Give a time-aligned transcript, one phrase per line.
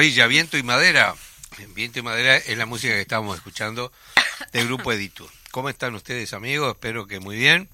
[0.00, 1.14] Maravilla, Viento y Madera.
[1.74, 3.92] Viento y Madera es la música que estábamos escuchando
[4.50, 5.28] del grupo Editur.
[5.50, 6.70] ¿Cómo están ustedes amigos?
[6.70, 7.68] Espero que muy bien.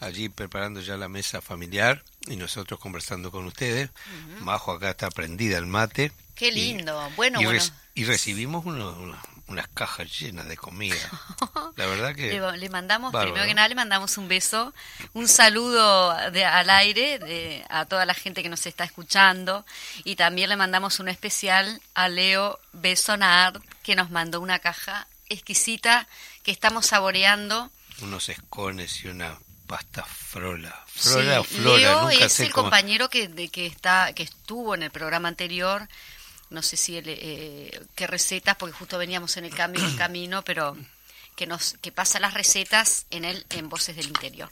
[0.00, 3.90] Allí preparando ya la mesa familiar y nosotros conversando con ustedes.
[4.40, 6.10] Majo acá está prendida el mate.
[6.34, 7.08] Qué lindo.
[7.14, 7.62] bueno, y, bueno.
[7.94, 8.64] y recibimos
[9.46, 10.96] unas cajas llenas de comida.
[11.76, 12.40] La verdad que...
[12.56, 14.72] Le, mandamos, primero que nada, le mandamos un beso,
[15.12, 19.66] un saludo de, al aire de, a toda la gente que nos está escuchando
[20.04, 26.06] y también le mandamos un especial a Leo Besonard que nos mandó una caja exquisita
[26.42, 27.70] que estamos saboreando.
[28.00, 30.74] Unos escones y una pasta frola.
[30.86, 34.22] Frola o flora, Leo nunca es sé el cómo- compañero que, de, que, está, que
[34.22, 35.88] estuvo en el programa anterior.
[36.50, 40.42] No sé si él, eh, qué recetas, porque justo veníamos en el cambio del camino,
[40.42, 40.76] pero
[41.36, 44.50] que nos que pasa las recetas en el en Voces del Interior.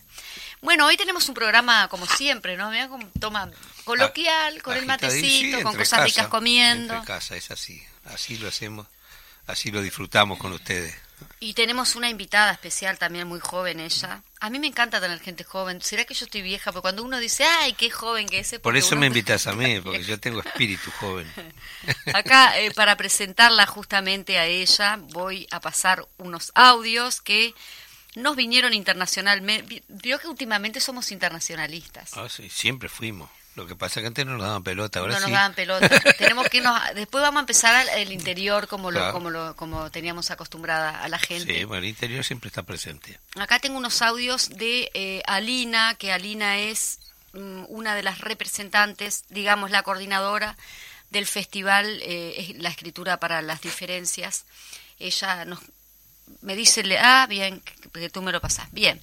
[0.60, 2.70] Bueno, hoy tenemos un programa como siempre, ¿no?
[2.70, 3.50] Mira como toma
[3.84, 6.94] coloquial, con el matecito, con cosas ricas comiendo.
[6.94, 8.86] En casa, es así, así lo hacemos,
[9.46, 10.94] así lo disfrutamos con ustedes.
[11.40, 14.22] Y tenemos una invitada especial también, muy joven ella.
[14.40, 15.80] A mí me encanta tener gente joven.
[15.80, 16.72] ¿Será que yo estoy vieja?
[16.72, 18.58] Porque cuando uno dice, ay, qué joven que es.
[18.60, 21.30] Por eso me invitas a mí, porque yo tengo espíritu joven.
[22.14, 27.54] Acá, eh, para presentarla justamente a ella, voy a pasar unos audios que
[28.14, 29.82] nos vinieron internacionalmente.
[29.88, 32.16] Vio que últimamente somos internacionalistas.
[32.16, 33.30] Ah, sí, siempre fuimos.
[33.54, 35.24] Lo que pasa es que antes no nos daban pelota, ahora no sí.
[35.24, 35.88] nos daban pelota.
[36.18, 39.90] Tenemos que nos, después vamos a empezar al el interior como lo, como lo, como
[39.90, 41.54] teníamos acostumbrada a la gente.
[41.54, 43.18] Sí, bueno, el interior siempre está presente.
[43.36, 46.98] Acá tengo unos audios de eh, Alina, que Alina es
[47.34, 50.56] um, una de las representantes, digamos, la coordinadora
[51.10, 54.46] del festival, eh, la escritura para las diferencias.
[54.98, 55.60] Ella nos
[56.40, 57.62] me dice, ah, bien,
[57.92, 58.70] que tú me lo pasás.
[58.72, 59.00] Bien.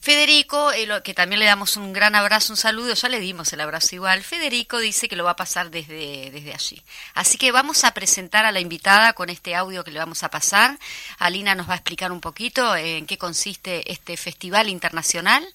[0.00, 3.60] Federico, eh, que también le damos un gran abrazo, un saludo, ya le dimos el
[3.60, 4.22] abrazo igual.
[4.22, 6.82] Federico dice que lo va a pasar desde, desde allí.
[7.14, 10.30] Así que vamos a presentar a la invitada con este audio que le vamos a
[10.30, 10.78] pasar.
[11.18, 15.46] Alina nos va a explicar un poquito en qué consiste este festival internacional.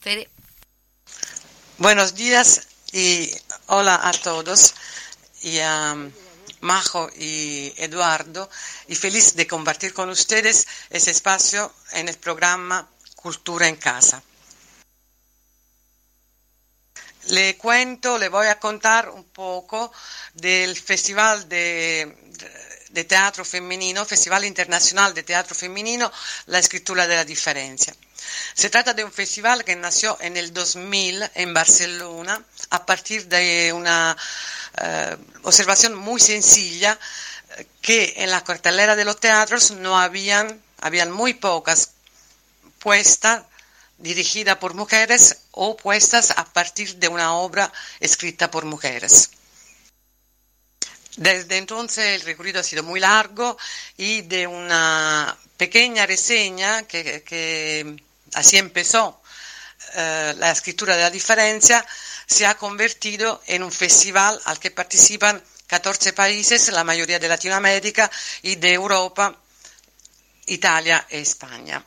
[0.00, 0.28] Fede.
[1.78, 3.30] Buenos días y
[3.66, 4.74] hola a todos.
[5.42, 6.12] Y, um...
[6.60, 8.50] Majo y Eduardo
[8.88, 14.22] y feliz de compartir con ustedes ese espacio en el programa Cultura en Casa.
[17.28, 19.92] Le cuento, le voy a contar un poco
[20.32, 22.16] del Festival de,
[22.90, 26.10] de Teatro Femenino, Festival Internacional de Teatro Femenino,
[26.46, 27.94] La Escritura de la Diferencia.
[28.54, 33.72] Se trata de un festival que nació en el 2000 en Barcelona a partir de
[33.72, 34.16] una
[34.80, 36.98] eh, observación muy sencilla
[37.80, 41.90] que en la cartelera de los teatros no habían, habían muy pocas
[42.78, 43.42] puestas
[43.98, 49.30] dirigidas por mujeres o puestas a partir de una obra escrita por mujeres.
[51.18, 53.58] Desde entonces el recorrido ha sido muy largo
[53.96, 57.96] y de una pequeña reseña que,
[58.34, 59.20] así empezó
[59.94, 61.84] eh, la escritura de la diferencia,
[62.24, 68.08] se ha convertido en un festival al que participan 14 países, la mayoría de Latinoamérica
[68.42, 69.36] y de Europa,
[70.46, 71.84] Italia e España.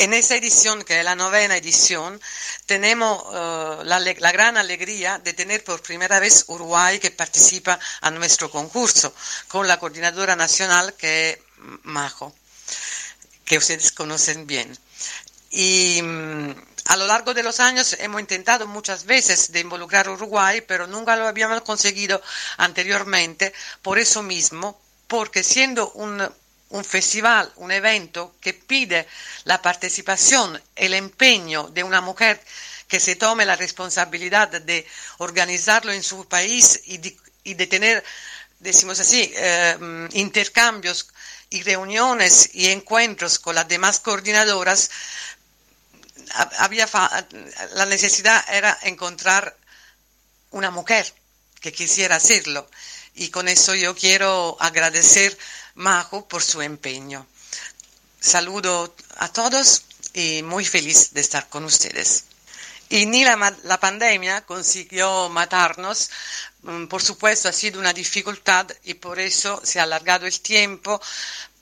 [0.00, 2.18] En esa edición, que es la novena edición,
[2.64, 8.50] tenemos uh, la, gran alegría de tener por primera vez Uruguay que participa a nuestro
[8.50, 9.14] concurso,
[9.48, 11.38] con la coordinadora nacional que es
[11.82, 12.34] Majo,
[13.44, 14.74] que ustedes conocen bien.
[15.50, 16.54] Y um,
[16.86, 20.86] a lo largo de los años hemos intentado muchas veces de involucrar a Uruguay, pero
[20.86, 22.22] nunca lo habíamos conseguido
[22.56, 23.52] anteriormente,
[23.82, 26.26] por eso mismo, porque siendo un,
[26.70, 29.06] un festival, un evento que pide
[29.44, 32.40] la participación, el empeño de una mujer
[32.86, 34.86] que se tome la responsabilidad de
[35.18, 36.98] organizarlo en su país y
[37.54, 38.04] de, tener,
[38.58, 41.08] decimos así, eh, intercambios
[41.50, 44.90] y reuniones y encuentros con las demás coordinadoras,
[46.58, 46.88] había
[47.74, 49.56] la necesidad era encontrar
[50.50, 51.12] una mujer
[51.60, 52.68] que quisiera hacerlo.
[53.14, 55.36] Y con eso yo quiero agradecer
[55.80, 57.26] Majo por su empeño.
[58.20, 59.82] Saludo a todos
[60.12, 62.24] y muy feliz de estar con ustedes.
[62.90, 66.10] Y ni la, pandemia consiguió matarnos,
[66.64, 71.00] mm, por supuesto ha sido una dificultad y por eso se ha alargado el tiempo,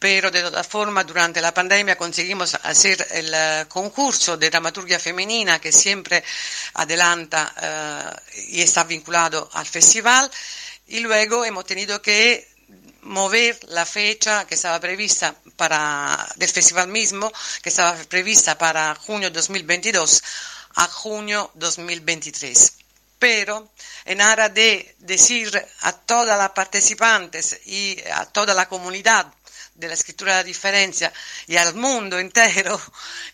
[0.00, 5.60] pero de todas formas durante la pandemia conseguimos hacer el uh, concurso de dramaturgia femenina
[5.60, 6.24] que siempre
[6.74, 10.28] adelanta uh, y está vinculado al festival
[10.88, 12.57] y luego hemos tenido que
[13.02, 19.30] mover la fecha que estaba prevista para del festival mismo, que estaba prevista para junio
[19.30, 20.22] 2022
[20.76, 22.72] a junio 2023.
[23.18, 23.72] Pero
[24.04, 25.50] en aras de decir
[25.80, 29.26] a todas las participantes y a toda la comunidad
[29.74, 31.12] de la escritura de la diferencia
[31.46, 32.80] y al mundo entero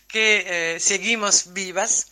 [0.07, 2.07] que eh, seguimos vivas,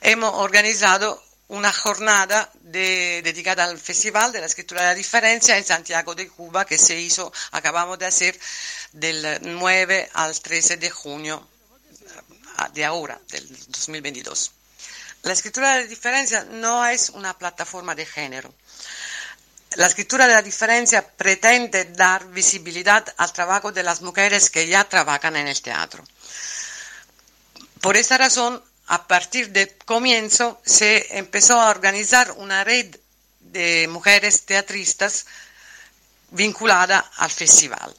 [0.00, 5.64] hemos organizado una jornada de, dedicada al Festival de la Escritura de la Diferencia en
[5.64, 8.38] Santiago de Cuba que se hizo, acabamos de hacer,
[8.92, 11.46] del 9 al 13 de junio
[12.72, 14.52] de ahora, del 2022.
[15.22, 18.54] La escritura de la diferencia no es una plataforma de género.
[19.72, 24.84] La escritura de la diferencia pretende dar visibilidad al trabajo de las mujeres que ya
[24.84, 26.04] trabajan en el teatro.
[27.80, 32.96] Por esta razón, a partir del comienzo se empezó a organizar una red
[33.40, 35.26] de mujeres teatristas
[36.30, 37.94] vinculada al festival.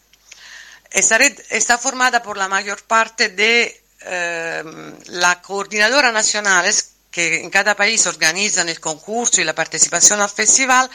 [0.92, 4.64] Esta red está formada por la mayor parte de eh,
[5.08, 10.90] la coordinadora nacionales que en cada país organizan el concurso y la participación al festival,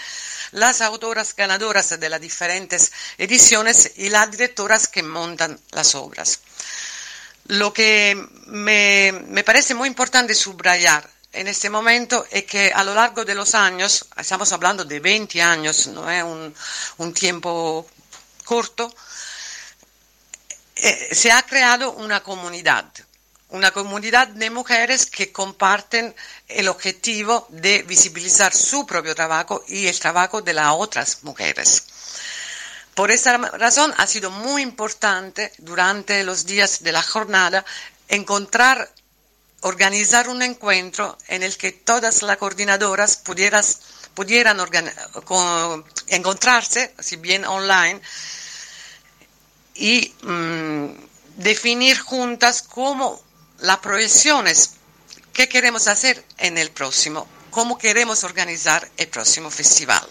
[0.53, 6.41] las autoras ganadoras de las diferentes ediciones y las directoras que montan las obras.
[7.47, 12.95] Lo que me, me parece muy importante subrayar en este momento es que a lo
[12.95, 16.55] largo de los años, estamos hablando de 20 años, no es un,
[16.99, 17.87] un tiempo
[18.45, 18.95] corto,
[20.77, 22.85] eh, se ha creado una comunidad,
[23.49, 26.15] una comunidad de mujeres que comparten
[26.49, 31.85] el objetivo de visibilizar su propio trabajo y el trabajo de las otras mujeres.
[32.95, 37.65] Por esta razón ha sido muy importante durante los días de la jornada
[38.09, 38.89] encontrar,
[39.63, 43.81] organizar un encuentro en el que todas las coordinadoras pudieras,
[44.15, 44.59] pudieran
[46.09, 48.01] encontrarse, si bien online,
[49.75, 50.87] y mm,
[51.39, 53.21] definir juntas cómo
[53.59, 54.75] las proyecciones
[55.33, 60.07] que queremos hacer en el próximo, cómo queremos organizar el próximo festival.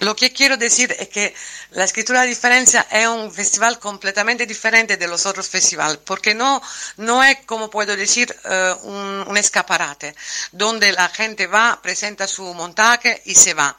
[0.00, 1.34] Lo que quiero decir es que
[1.72, 6.62] la escritura de diferencia es un festival completamente diferente de los otros festivales, porque no,
[6.98, 10.14] no es, como puedo decir, eh, un, un, escaparate,
[10.52, 13.76] donde la gente va, presenta su montaje y se va.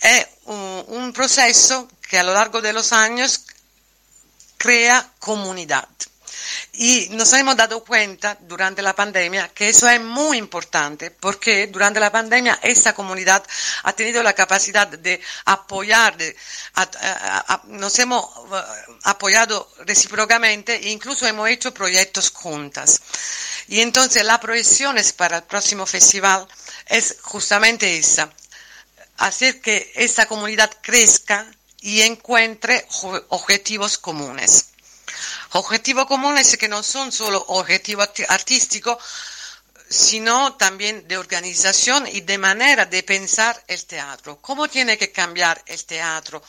[0.00, 3.40] Es un, un proceso que a lo largo de los años
[4.56, 5.88] crea comunidad.
[6.76, 12.00] Y nos hemos dado cuenta durante la pandemia que eso es muy importante porque durante
[12.00, 13.44] la pandemia esta comunidad
[13.84, 16.16] ha tenido la capacidad de apoyar,
[17.68, 18.54] nos hemos uh,
[19.04, 23.00] apoyado recíprocamente e incluso hemos hecho proyectos juntas.
[23.68, 26.48] Y entonces la proyección para el próximo festival
[26.86, 28.30] es justamente esa,
[29.18, 31.46] hacer que esta comunidad crezca
[31.80, 32.84] y encuentre
[33.28, 34.73] objetivos comunes.
[35.52, 38.98] Objetivos comunes que no son solo objetivos artísticos,
[39.88, 44.38] sino también de organización y de manera de pensar el teatro.
[44.40, 46.42] ¿Cómo tiene que cambiar el teatro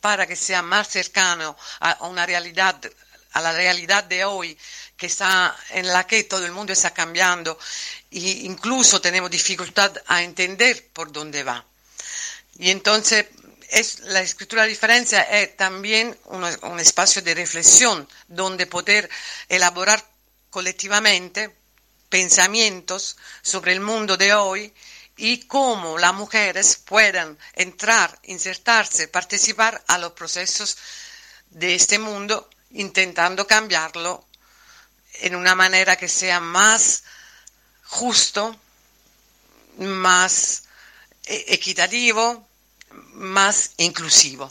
[0.00, 2.80] para que sea más cercano a una realidad,
[3.32, 4.56] a la realidad de hoy,
[4.96, 7.58] que está, en la que todo el mundo está cambiando
[8.10, 11.64] e incluso tenemos dificultad a entender por dónde va?
[12.58, 13.26] Y entonces
[14.04, 19.08] la escritura de diferencia es también un, un espacio de reflexión donde poder
[19.48, 20.04] elaborar
[20.50, 21.56] colectivamente
[22.08, 24.74] pensamientos sobre el mundo de hoy
[25.16, 30.76] y cómo las mujeres puedan entrar, insertarse, participar a los procesos
[31.50, 34.26] de este mundo, intentando cambiarlo
[35.20, 37.04] en una manera que sea más
[37.84, 38.54] justo,
[39.78, 40.64] más
[41.24, 42.48] e-, equitativo,
[43.14, 44.50] más inclusivo.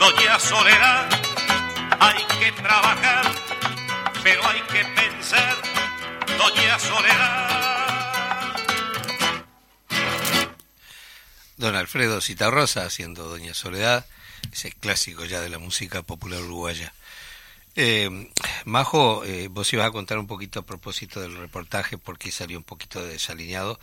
[0.00, 1.10] Doña Soledad,
[2.00, 3.34] hay que trabajar,
[4.22, 5.58] pero hay que pensar,
[6.38, 8.54] Doña Soledad.
[11.58, 14.06] Don Alfredo Citarrosa haciendo Doña Soledad,
[14.50, 16.94] ese clásico ya de la música popular uruguaya.
[17.76, 18.30] Eh,
[18.64, 22.64] Majo, eh, vos ibas a contar un poquito a propósito del reportaje porque salió un
[22.64, 23.78] poquito desalineado,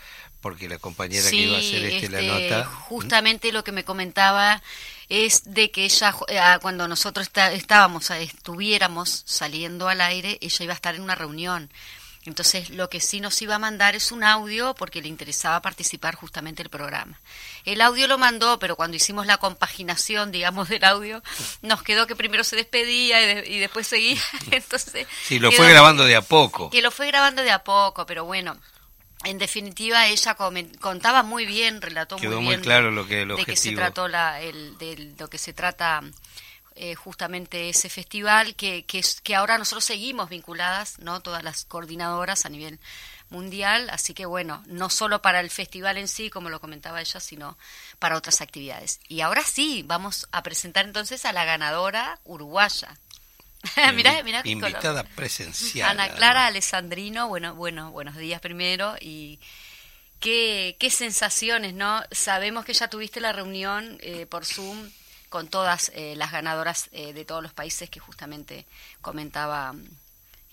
[0.47, 2.65] porque la compañera que iba a hacer este, la este, nota...
[2.65, 4.63] Justamente lo que me comentaba
[5.09, 10.75] es de que ella, eh, cuando nosotros estábamos, estuviéramos saliendo al aire, ella iba a
[10.75, 11.69] estar en una reunión.
[12.23, 16.15] Entonces, lo que sí nos iba a mandar es un audio porque le interesaba participar
[16.15, 17.19] justamente el programa.
[17.65, 21.21] El audio lo mandó, pero cuando hicimos la compaginación, digamos, del audio,
[21.61, 24.21] nos quedó que primero se despedía y, después seguía.
[24.51, 26.69] Entonces, sí, lo fue grabando de a poco.
[26.69, 28.57] Que lo fue grabando de a poco, pero bueno,
[29.29, 30.37] en definitiva ella
[30.79, 34.41] contaba muy bien, relató Quedó muy bien claro lo que de que se trató la,
[34.41, 36.01] el, de lo que se trata
[36.75, 41.21] eh, justamente ese festival que, que, que, ahora nosotros seguimos vinculadas, ¿no?
[41.21, 42.79] Todas las coordinadoras a nivel
[43.29, 47.19] mundial, así que bueno, no solo para el festival en sí, como lo comentaba ella,
[47.19, 47.57] sino
[47.97, 48.99] para otras actividades.
[49.07, 52.95] Y ahora sí, vamos a presentar entonces a la ganadora uruguaya.
[53.95, 55.89] mirá, mirá Invitada presencial.
[55.89, 59.39] Ana Clara Alessandrino, bueno, bueno, buenos días primero y
[60.19, 62.03] qué, qué sensaciones, ¿no?
[62.11, 64.89] Sabemos que ya tuviste la reunión eh, por Zoom
[65.29, 68.65] con todas eh, las ganadoras eh, de todos los países que justamente
[69.01, 69.75] comentaba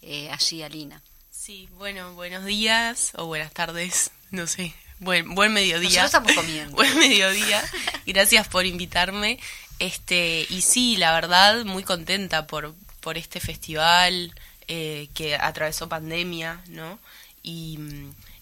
[0.02, 1.00] eh, allí Alina.
[1.30, 4.74] Sí, bueno, buenos días o buenas tardes, no sé.
[4.98, 6.02] Buen, buen mediodía.
[6.02, 6.76] Nosotros estamos comiendo.
[6.76, 7.62] buen mediodía.
[8.06, 9.38] Gracias por invitarme.
[9.78, 14.32] Este, y sí, la verdad, muy contenta por, por este festival
[14.66, 16.98] que atravesó pandemia, ¿no?
[17.42, 17.78] Y,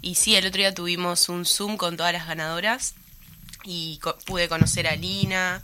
[0.00, 2.94] y sí, el otro día tuvimos un Zoom con todas las ganadoras
[3.64, 5.62] y pude conocer a Alina,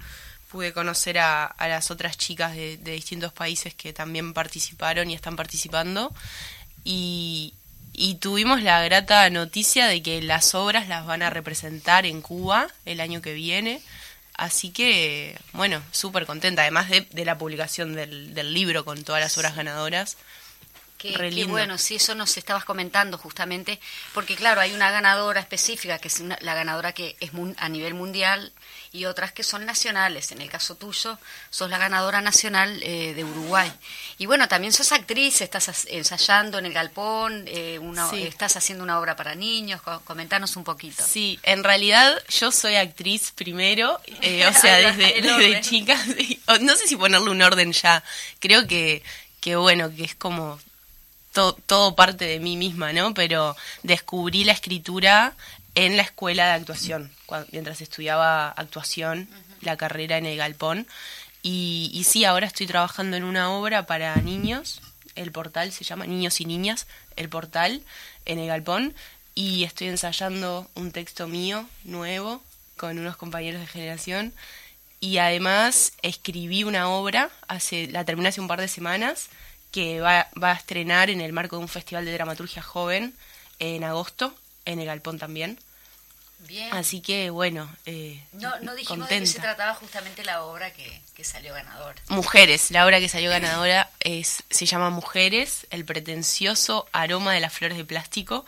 [0.50, 6.12] pude conocer a, las otras chicas de, distintos países que también participaron y están participando.
[6.84, 7.54] Y,
[8.20, 13.00] tuvimos la grata noticia de que las obras las van a representar en Cuba el
[13.00, 13.82] año que viene.
[14.38, 19.36] Así que, bueno, súper contenta, además de, la publicación del, del, libro con todas las
[19.36, 20.16] obras ganadoras.
[20.98, 23.78] Qué, bueno, sí, eso nos estabas comentando justamente,
[24.12, 28.52] porque claro, hay una ganadora específica, que es la ganadora que es a nivel mundial,
[28.90, 30.32] y otras que son nacionales.
[30.32, 31.16] En el caso tuyo,
[31.50, 33.70] sos la ganadora nacional eh, de Uruguay.
[34.18, 37.78] Y bueno, también sos actriz, estás ensayando en el Galpón, eh,
[38.14, 41.04] estás haciendo una obra para niños, comentanos un poquito.
[41.06, 45.96] Sí, en realidad yo soy actriz primero, eh, o sea, desde, desde chica,
[46.60, 48.02] no sé si ponerle un orden ya,
[48.40, 49.04] creo que,
[49.40, 50.58] que bueno, que es como
[51.66, 53.14] todo, parte de mí misma, ¿no?
[53.14, 55.34] Pero descubrí la escritura
[55.74, 57.12] en la escuela de actuación,
[57.52, 59.28] mientras estudiaba actuación,
[59.60, 60.86] la carrera en el Galpón.
[61.42, 64.80] Y, y sí, ahora estoy trabajando en una obra para niños,
[65.14, 67.82] el portal se llama Niños y Niñas, el portal
[68.24, 68.94] en el Galpón,
[69.34, 72.42] y estoy ensayando un texto mío nuevo
[72.76, 74.32] con unos compañeros de generación.
[75.00, 79.28] Y además escribí una obra, hace, la terminé hace un par de semanas,
[79.70, 83.14] que va, va a estrenar en el marco de un festival de dramaturgia joven
[83.58, 85.58] en agosto, en el Galpón también.
[86.40, 86.72] Bien.
[86.72, 91.00] Así que bueno, eh, no, no dijimos de que se trataba justamente la obra que,
[91.14, 92.00] que, salió ganadora.
[92.08, 97.52] Mujeres, la obra que salió ganadora es se llama Mujeres, el pretencioso aroma de las
[97.52, 98.46] flores de plástico.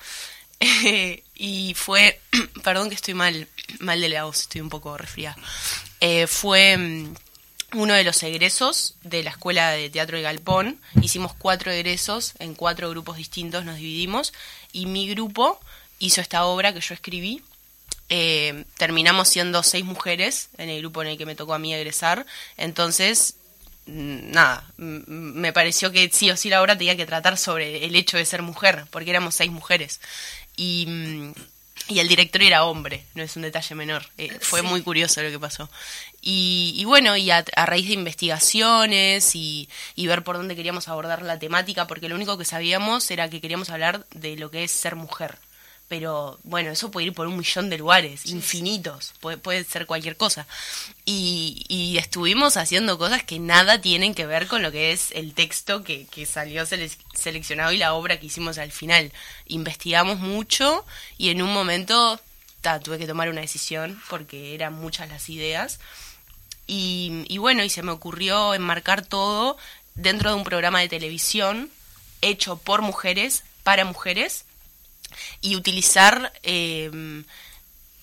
[1.35, 2.21] y fue,
[2.63, 3.49] perdón que estoy mal,
[3.81, 5.37] mal de la voz, estoy un poco resfriada.
[5.99, 7.15] Eh, fue mm,
[7.75, 10.81] uno de los egresos de la Escuela de Teatro de Galpón.
[11.03, 14.33] Hicimos cuatro egresos, en cuatro grupos distintos nos dividimos,
[14.73, 15.61] y mi grupo
[15.99, 17.43] hizo esta obra que yo escribí.
[18.09, 21.73] Eh, terminamos siendo seis mujeres en el grupo en el que me tocó a mí
[21.73, 22.27] egresar.
[22.57, 23.37] Entonces,
[23.87, 27.95] mm, nada, me pareció que sí o sí la obra tenía que tratar sobre el
[27.95, 30.01] hecho de ser mujer, porque éramos seis mujeres.
[30.57, 31.33] Y mm,
[31.91, 34.07] y el director era hombre, no es un detalle menor.
[34.17, 35.69] Eh, fue muy curioso lo que pasó.
[36.23, 40.89] Y, y bueno, y a, a, raíz de investigaciones y, y, ver por dónde queríamos
[40.89, 44.65] abordar la temática, porque lo único que sabíamos era que queríamos hablar de lo que
[44.65, 45.39] es ser mujer
[45.91, 49.87] pero bueno, eso puede ir por un millón de lugares, sí, infinitos, puede, puede, ser
[49.87, 50.47] cualquier cosa.
[51.05, 55.35] Y, y, estuvimos haciendo cosas que nada tienen que ver con lo que es el
[55.35, 59.11] texto que, que salió sele seleccionado y la obra que hicimos al final.
[59.47, 60.87] Investigamos mucho
[61.19, 62.21] y en un momento
[62.61, 65.81] ta, tuve que tomar una decisión porque eran muchas las ideas.
[66.69, 69.57] Y, y bueno, y se me ocurrió enmarcar todo
[69.97, 71.69] dentro de un programa de televisión
[72.21, 74.45] hecho por mujeres, para mujeres,
[75.41, 77.23] y utilizar eh,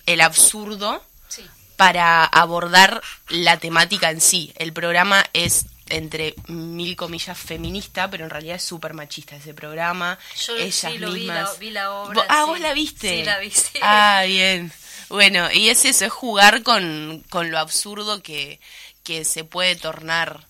[0.06, 1.44] el absurdo sí.
[1.76, 4.52] para abordar la temática en sí.
[4.56, 10.18] El programa es entre mil comillas feminista, pero en realidad es súper machista ese programa.
[10.46, 11.58] Yo Ellas sí lo mismas...
[11.58, 12.26] vi, la, vi la obra.
[12.28, 12.50] Ah, sí.
[12.50, 13.18] vos la viste.
[13.18, 13.50] Sí, la vi.
[13.50, 13.78] Sí.
[13.80, 14.72] Ah, bien.
[15.08, 18.60] Bueno, y es eso, es jugar con, con lo absurdo que,
[19.04, 20.46] que se puede tornar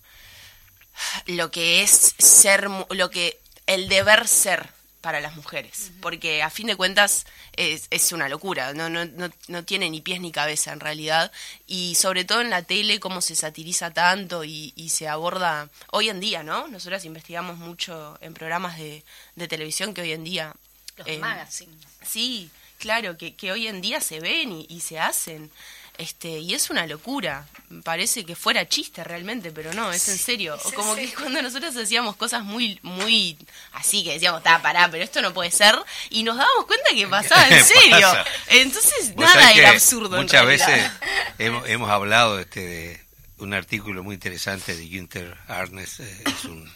[1.27, 4.69] lo que es ser, lo que el deber ser
[5.09, 6.01] para las mujeres, uh -huh.
[6.03, 7.25] porque a fin de cuentas
[7.57, 11.33] es, es una locura, no, no, no, no, tiene ni pies ni cabeza en realidad,
[11.67, 16.11] y sobre todo en la tele cómo se satiriza tanto y, y se aborda hoy
[16.11, 16.69] en día, ¿no?
[16.69, 19.03] Nosotras investigamos mucho en programas de,
[19.35, 20.55] de televisión que hoy en día...
[20.99, 21.87] Los eh, magazines.
[22.03, 25.51] Sí, claro, que, que hoy en día se ven y, y se hacen.
[25.99, 27.47] Este, y es una locura.
[27.83, 30.55] Parece que fuera chiste realmente, pero no, es en serio.
[30.55, 31.19] Es Como en que serio.
[31.21, 33.37] cuando nosotros hacíamos cosas muy, muy
[33.73, 35.77] así que decíamos, está, pará, pero esto no puede ser,
[36.11, 38.01] y nos dábamos cuenta que pasaba en serio.
[38.01, 38.25] Pasa.
[38.47, 40.17] Entonces, nada era absurdo.
[40.17, 40.91] Muchas veces
[41.39, 43.01] hemos, hemos hablado este, de
[43.39, 46.73] un artículo muy interesante de Günther Arnes, eh, es un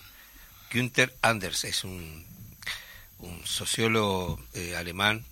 [0.72, 2.26] Günther Anders, es un,
[3.18, 5.24] un sociólogo eh, alemán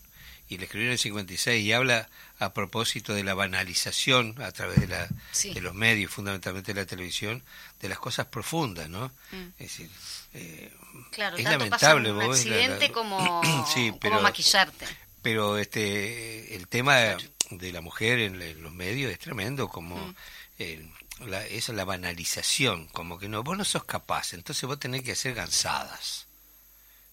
[0.49, 2.09] y le escribió en el 56 y habla
[2.41, 5.53] a propósito de la banalización a través de, la, Sí.
[5.55, 7.43] de los medios, fundamentalmente de la televisión,
[7.81, 9.09] de las cosas profundas, ¿no?
[9.31, 9.47] Mm.
[9.59, 9.91] Es decir,
[10.35, 10.73] eh,
[11.13, 13.43] Claro, es tanto lamentable, pasa un la- accidente la- como,
[13.75, 14.87] Sí, como pero- maquillarte.
[15.23, 17.17] pero este el tema
[17.51, 20.15] de la mujer en, los medios es tremendo como Mm.
[20.61, 20.89] eh,
[21.27, 25.13] la, es la banalización como que no vos no sos capaz entonces vos tenés que
[25.13, 26.27] hacer gansadas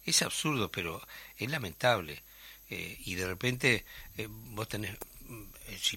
[0.06, 1.06] es absurdo pero
[1.38, 2.24] es lamentable
[2.70, 3.86] Eh, y de repente
[4.18, 4.92] eh, vos tenés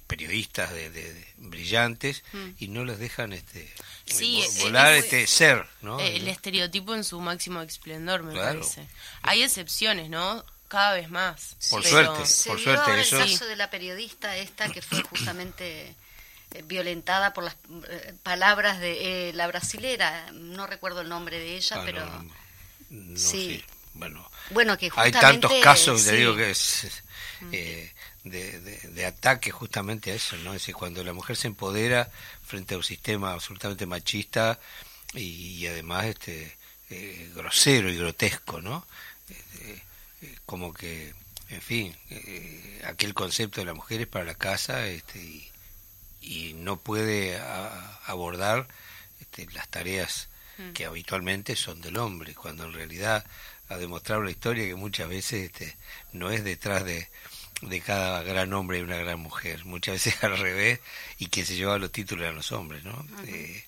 [0.06, 2.48] periodistas de, de- de brillantes Mm.
[2.58, 3.72] y no los dejan este
[4.06, 8.22] Sí, vo- es- volar es- este ser no Eh, el estereotipo en su máximo esplendor,
[8.22, 8.60] me Claro.
[8.60, 8.86] parece.
[9.22, 10.44] Hay excepciones, ¿no?
[10.68, 11.56] Cada vez más.
[11.70, 12.26] Por pero- suerte.
[12.26, 15.94] Se Por suerte, ahora eso- el caso de la periodista esta que fue justamente
[16.52, 17.54] eh, violentada por las
[17.88, 22.04] eh, palabras de eh, la brasilera, no recuerdo el nombre de ella, Ah, pero
[22.90, 23.64] no, Sí.
[23.94, 26.86] bueno bueno que Hay justamente tantos casos, te digo, que es,
[27.52, 27.92] eh,
[28.24, 30.52] de, de, de ataque justamente a eso, ¿no?
[30.54, 32.10] Es decir, cuando la mujer se empodera
[32.44, 34.58] frente a un sistema absolutamente machista
[35.14, 35.20] y,
[35.58, 36.56] y además este
[36.90, 38.86] eh, grosero y grotesco, ¿no?
[39.30, 39.80] Eh,
[40.22, 41.14] eh, como que,
[41.48, 41.96] en fin,
[42.84, 45.48] aquel concepto de la mujer es para la casa este, y,
[46.20, 48.68] y no puede a- abordar
[49.20, 50.28] este, las tareas
[50.58, 50.72] Mm.
[50.72, 53.24] que habitualmente son del hombre, cuando en realidad
[53.70, 55.74] ha demostrado la historia que muchas veces este,
[56.12, 57.08] no es detrás de,
[57.62, 60.80] de cada gran hombre y una gran mujer, muchas veces al revés,
[61.18, 63.06] y quien se llevaba los títulos eran los hombres, ¿no?
[63.26, 63.64] Eh,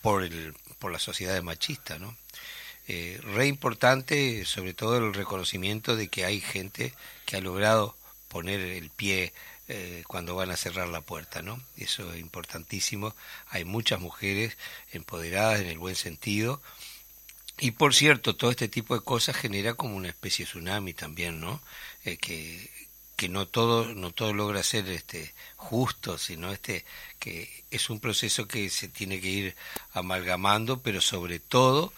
[0.00, 2.16] por, el, por la sociedad machista, ¿no?
[2.88, 6.92] Eh, re importante, sobre todo el reconocimiento de que hay gente
[7.26, 7.96] que ha logrado
[8.28, 9.32] poner el pie
[9.68, 11.62] eh, cuando van a cerrar la puerta, ¿no?
[11.76, 13.14] Eso es importantísimo.
[13.48, 14.56] Hay muchas mujeres
[14.92, 16.60] empoderadas en el buen sentido.
[17.58, 21.40] Y por cierto, todo este tipo de cosas genera como una especie de tsunami también,
[21.40, 21.62] ¿no?
[22.04, 22.68] Eh, que,
[23.16, 26.84] que no todo no todo logra ser este justo, sino este
[27.18, 29.56] que es un proceso que se tiene que ir
[29.92, 31.92] amalgamando, pero sobre todo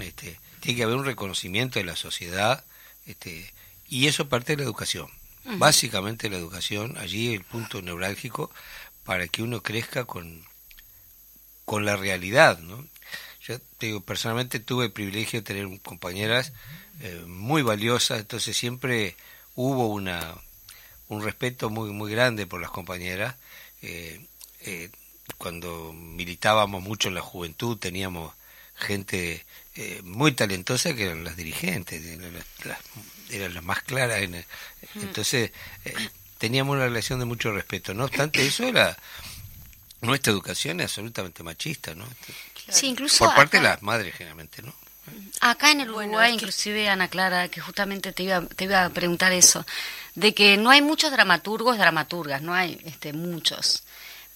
[0.00, 2.64] este, tiene que haber un reconocimiento de la sociedad
[3.06, 3.52] este,
[3.88, 5.08] y eso parte de la educación.
[5.58, 8.50] Básicamente la educación, allí el punto neurálgico
[9.04, 10.44] para que uno crezca con,
[11.64, 12.84] con la realidad, ¿no?
[13.40, 16.52] Yo te digo, personalmente tuve el privilegio de tener compañeras
[17.00, 19.16] eh, muy valiosas, entonces siempre
[19.54, 20.34] hubo una
[21.08, 23.34] un respeto muy muy grande por las compañeras.
[23.82, 24.24] Eh,
[24.62, 24.90] eh,
[25.38, 28.32] cuando militábamos mucho en la juventud teníamos
[28.74, 32.78] gente eh, muy talentosa que eran las dirigentes, eran las, las-
[33.30, 34.22] eran las más claras.
[34.22, 34.44] En el-
[34.96, 35.52] entonces
[35.84, 37.92] eh, teníamos una relación de mucho respeto.
[37.94, 38.96] No obstante eso era
[40.00, 42.06] nuestra educación es absolutamente machista, ¿no?
[42.70, 44.74] Sí, incluso Por parte de las madres generalmente, ¿no?
[45.40, 48.84] Acá en el Bueno, Uruguay, que- inclusive Ana Clara, que justamente te iba, te iba
[48.84, 49.66] a preguntar eso,
[50.14, 53.82] de que no hay muchos dramaturgos, dramaturgas, no hay este, muchos,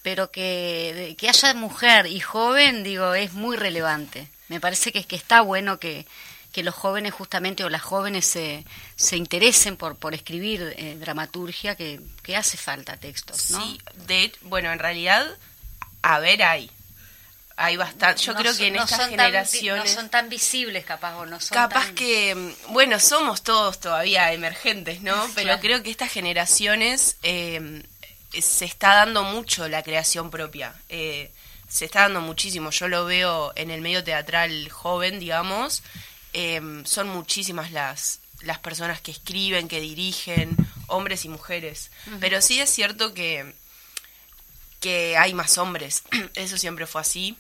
[0.03, 4.29] pero que, de- que haya mujer y joven, digo, es muy relevante.
[4.49, 6.07] Me parece que, que está bueno que,
[6.53, 8.65] que los jóvenes justamente o las jóvenes se,
[8.97, 13.63] se interesen por, por escribir eh, dramaturgia, que, que hace falta textos, ¿no?
[13.65, 15.27] Sí, de bueno, en realidad,
[16.03, 16.71] a ver, hay.
[17.63, 18.23] Hay bastante.
[18.23, 19.85] Yo No creo que en no estas tan generaciones.
[19.95, 23.79] no son tan visibles, capaz, o no son Capaz tan- que, mm, bueno, somos todos
[23.81, 25.13] todavía emergentes, ¿no?
[25.35, 25.61] Pero Claro.
[25.61, 27.83] creo que estas generaciones eh,
[28.33, 30.73] se está dando mucho la creación propia.
[30.89, 31.31] Eh,
[31.69, 32.71] se está dando muchísimo.
[32.71, 35.83] Yo lo veo en el medio teatral joven, digamos.
[36.33, 41.91] Eh, son muchísimas las, las personas que escriben, que dirigen, hombres y mujeres.
[42.21, 43.55] Pero sí es cierto que,
[44.81, 46.03] que hay más hombres.
[46.35, 47.37] Eso siempre fue así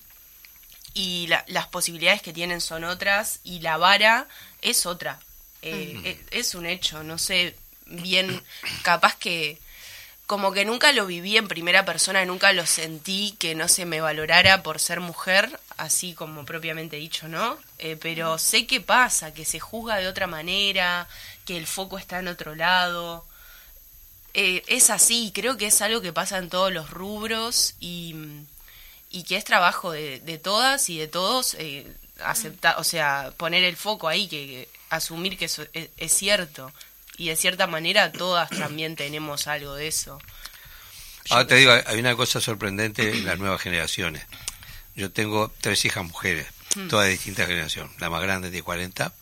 [0.94, 4.26] y la- las posibilidades que tienen son otras y la vara
[4.62, 5.18] es otra.
[5.62, 7.54] Eh, e- es, un hecho, no sé,
[7.86, 8.42] bien,
[8.82, 9.58] capaz que
[10.26, 14.00] como que nunca lo viví en primera persona, nunca lo sentí que no se me
[14.00, 17.58] valorara por ser mujer, así como propiamente dicho, ¿no?
[17.78, 21.08] Eh, pero sé que pasa, que se juzga de otra manera,
[21.44, 23.26] que el foco está en otro lado.
[24.32, 28.14] Eh, es así, creo que es algo que pasa en todos los rubros y,
[29.10, 31.86] y que es trabajo de, de todas y de todos eh,
[32.24, 36.72] aceptar, o sea, poner el foco ahí, que, que asumir que eso es, es cierto.
[37.16, 40.18] Y de cierta manera todas también tenemos algo de eso.
[41.28, 44.24] Ahora te digo, hay una cosa sorprendente en las nuevas generaciones.
[44.94, 46.46] Yo tengo tres hijas mujeres,
[46.88, 47.92] todas de distintas generaciones.
[48.00, 49.12] La más grande tiene 40,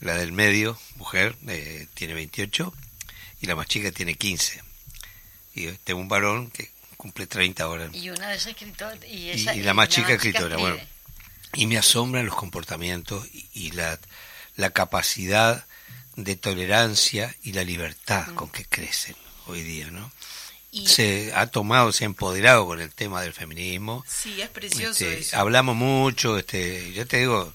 [0.00, 2.72] la del medio, mujer, eh, tiene 28,
[3.40, 4.62] y la más chica tiene 15.
[5.54, 7.88] Y tengo un varón que cumple 30 ahora.
[7.94, 8.98] Y una de ellas escritora.
[9.06, 10.70] Y, Y, ella, y la más chica escritora, escribe.
[10.72, 10.88] bueno.
[11.54, 13.98] Y me asombran los comportamientos y, y la,
[14.56, 15.64] la capacidad
[16.16, 20.12] de tolerancia y la libertad con que crecen hoy día, ¿no?
[20.70, 24.04] Y se ha tomado, se ha empoderado con el tema del feminismo.
[24.06, 25.38] sí, es precioso Este, eso.
[25.38, 27.54] hablamos mucho, este, yo te digo,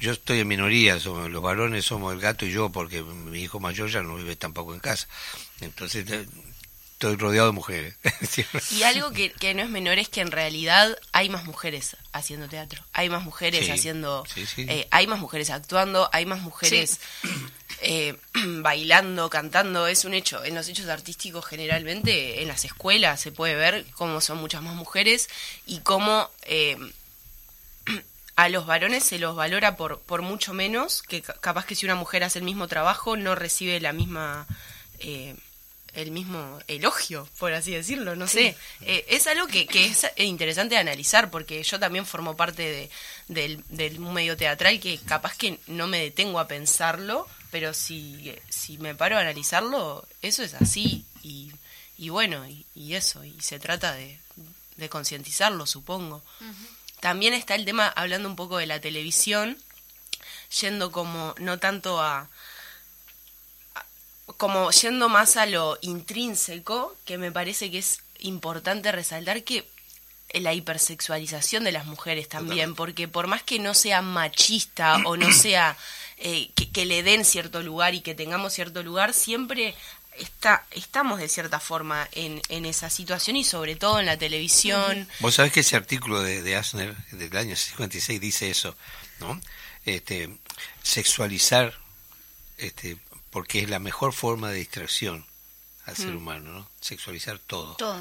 [0.00, 3.60] yo estoy en minoría, somos, los varones somos el gato y yo, porque mi hijo
[3.60, 5.06] mayor ya no vive tampoco en casa.
[5.60, 6.26] Entonces eh,
[7.00, 7.94] estoy rodeado de mujeres.
[8.72, 12.46] Y algo que, que no es menor es que en realidad hay más mujeres haciendo
[12.46, 14.66] teatro, hay más mujeres Sí, haciendo, sí, sí.
[14.68, 17.00] eh, hay más mujeres actuando, hay más mujeres
[17.80, 18.16] eh,
[18.60, 20.44] bailando, cantando, es un hecho.
[20.44, 24.74] En los hechos artísticos generalmente, en las escuelas se puede ver cómo son muchas más
[24.74, 25.28] mujeres
[25.66, 26.76] y cómo eh,
[28.36, 31.86] a los varones se los valora por, por mucho menos, que ca- capaz que si
[31.86, 34.46] una mujer hace el mismo trabajo no recibe la misma...
[34.98, 35.34] eh,
[35.94, 38.56] el mismo elogio, por así decirlo, no sé.
[38.82, 42.90] Eh, es algo que, que es interesante de analizar, porque yo también formo parte de,
[43.28, 48.78] del, del medio teatral que capaz que no me detengo a pensarlo, pero si, si
[48.78, 51.04] me paro a analizarlo, eso es así.
[51.22, 51.52] Y,
[51.98, 54.18] y bueno, y, y eso, y se trata de,
[54.76, 56.22] de concientizarlo, supongo.
[57.00, 59.58] También está el tema, hablando un poco de la televisión,
[60.60, 62.28] yendo como no tanto a
[64.40, 69.68] como yendo más a lo intrínseco, que me parece que es importante resaltar que
[70.32, 75.30] la hipersexualización de las mujeres también, porque por más que no sea machista o no
[75.34, 75.76] sea
[76.16, 79.74] eh, que, que le den cierto lugar y que tengamos cierto lugar, siempre
[80.16, 85.06] está, estamos de cierta forma en, en esa situación y sobre todo en la televisión.
[85.18, 88.74] Vos sabés que ese artículo de, de Asner del año 56 dice eso,
[89.18, 89.38] ¿no?
[89.84, 90.30] Este,
[90.82, 91.74] sexualizar,
[92.56, 92.96] este,
[93.30, 95.24] porque es la mejor forma de distracción
[95.86, 96.70] al ser humano, ¿no?
[96.80, 97.74] Sexualizar todo.
[97.76, 98.00] Todo.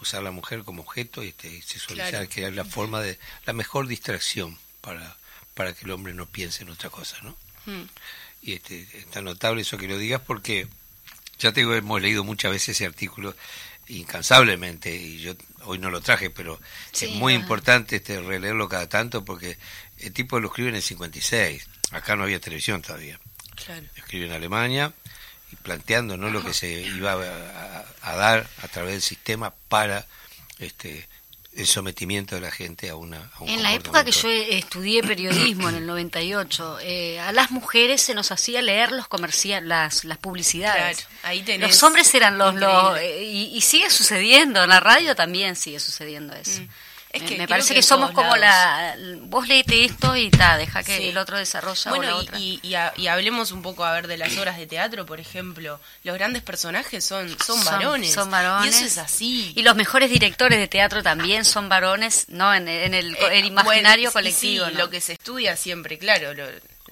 [0.00, 2.28] Usar a la mujer como objeto este, y sexualizar, Claro.
[2.28, 5.16] que es la forma de, la mejor distracción para,
[5.54, 7.36] para que el hombre no piense en otra cosa, ¿no?
[7.66, 7.84] Mm.
[8.42, 10.66] Y este, está notable eso que lo digas porque
[11.38, 13.36] ya te digo, hemos leído muchas veces ese artículo
[13.86, 16.60] incansablemente y yo hoy no lo traje, pero
[16.92, 17.42] Sí, es muy ajá.
[17.42, 19.58] importante este releerlo cada tanto porque
[19.98, 21.66] el tipo lo escribe en el 56.
[21.92, 23.20] Acá no había televisión todavía.
[23.64, 23.86] Claro.
[23.96, 24.92] Escribe en Alemania
[25.52, 29.52] y planteando no lo que se iba a, a- a dar a través del sistema
[29.68, 30.06] para
[30.58, 31.08] este
[31.54, 35.02] el sometimiento de la gente a una a un En la época que yo estudié
[35.02, 40.04] periodismo en el 98, eh, a las mujeres se nos hacía leer los comerciales, las,
[40.04, 40.96] las publicidades.
[40.96, 41.68] Claro, ahí tenés.
[41.68, 45.78] Los hombres eran los, los eh, y, y sigue sucediendo, en la radio también sigue
[45.78, 46.62] sucediendo eso.
[46.62, 46.68] Mm.
[47.12, 48.98] Es que me parece que somos como lados.
[48.98, 49.16] la...
[49.24, 51.08] Vos leete esto y ta, deja que Sí.
[51.08, 52.38] el otro desarrolla o Bueno, la y- otra.
[52.38, 55.20] y, y ha- y hablemos un poco a ver de las obras de teatro, por
[55.20, 55.78] ejemplo.
[56.04, 58.12] Los grandes personajes son, son, Son- varones.
[58.14, 58.74] son varones.
[58.74, 59.52] Y eso es así.
[59.54, 62.54] Y los mejores directores de teatro también son varones, ¿no?
[62.54, 64.78] En, en el, Eh, el imaginario bueno, colectivo, sí, ¿no?
[64.78, 66.32] lo que se estudia siempre, claro.
[66.34, 66.46] lo-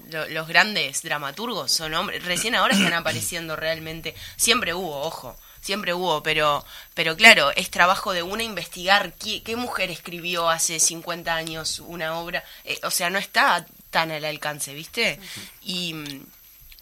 [0.09, 2.23] lo- los grandes dramaturgos son hombres.
[2.25, 4.15] Recién ahora están apareciendo realmente.
[4.35, 5.35] Siempre hubo, ojo.
[5.61, 10.79] Siempre hubo, pero, pero claro, es trabajo de una investigar qué, qué mujer escribió hace
[10.79, 12.43] 50 años una obra.
[12.63, 15.19] Eh, o sea, no está tan al alcance, ¿viste?
[15.63, 15.95] Y,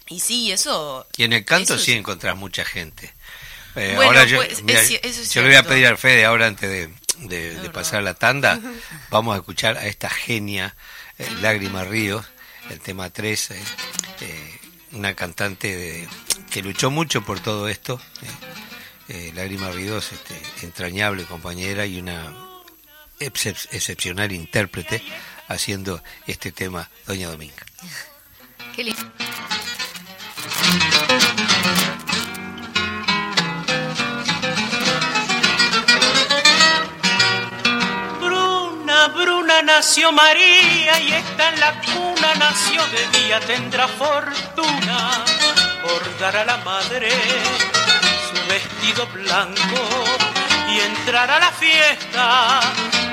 [0.08, 1.06] y sí, eso...
[1.16, 3.12] Y en el canto sí es- encontrás mucha gente.
[3.76, 6.24] Eh, Bueno, ahora yo, pues, mira, eso es yo le voy a pedir al Fede
[6.24, 6.86] ahora antes de,
[7.28, 7.72] de- de verdad.
[7.72, 8.58] pasar la tanda,
[9.10, 10.74] vamos a escuchar a esta genia,
[11.18, 12.24] eh, Lágrima Ríos,
[12.70, 13.62] el tema 3, eh,
[14.22, 14.58] eh,
[14.92, 16.08] una cantante de-
[16.50, 18.00] que luchó mucho por todo esto.
[19.10, 22.32] Eh, Lágrima Ríos, este, entrañable compañera y una
[23.18, 25.02] excep- excepcional intérprete
[25.48, 27.64] haciendo este tema, Doña Dominga.
[28.74, 29.02] Qué lindo.
[38.20, 45.24] Bruna, Bruna nació María y está en la cuna, nació de día, tendrá fortuna
[45.82, 47.08] por dar a la madre
[48.48, 49.80] vestido blanco
[50.68, 52.60] y entrar a la fiesta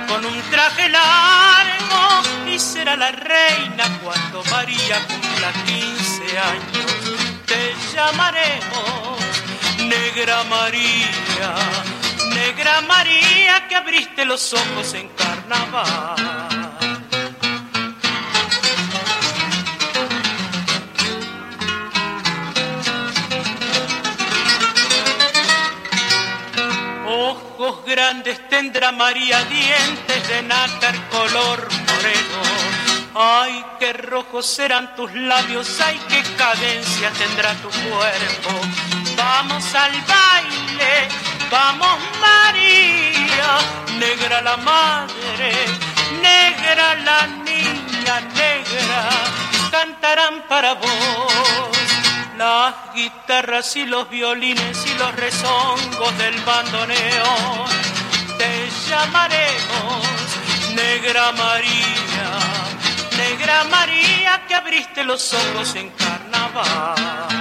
[0.08, 7.46] con un traje largo y será la reina cuando María cumpla 15 años.
[7.46, 9.20] Te llamaremos
[9.80, 11.56] Negra María,
[12.34, 16.47] Negra María que abriste los ojos en carnaval.
[27.86, 32.42] Grandes tendrá María, dientes de nácar color moreno.
[33.14, 38.52] Ay, qué rojos serán tus labios, ay, qué cadencia tendrá tu cuerpo.
[39.18, 41.10] Vamos al baile,
[41.52, 43.58] vamos María,
[44.00, 45.52] negra la madre,
[46.22, 49.10] negra la niña, negra,
[49.72, 51.77] cantarán para vos.
[52.38, 57.68] Las guitarras y los violines y los rezongos del bandoneón.
[58.38, 60.04] Te llamaremos
[60.76, 62.30] Negra María,
[63.18, 67.37] Negra María que abriste los ojos en carnaval.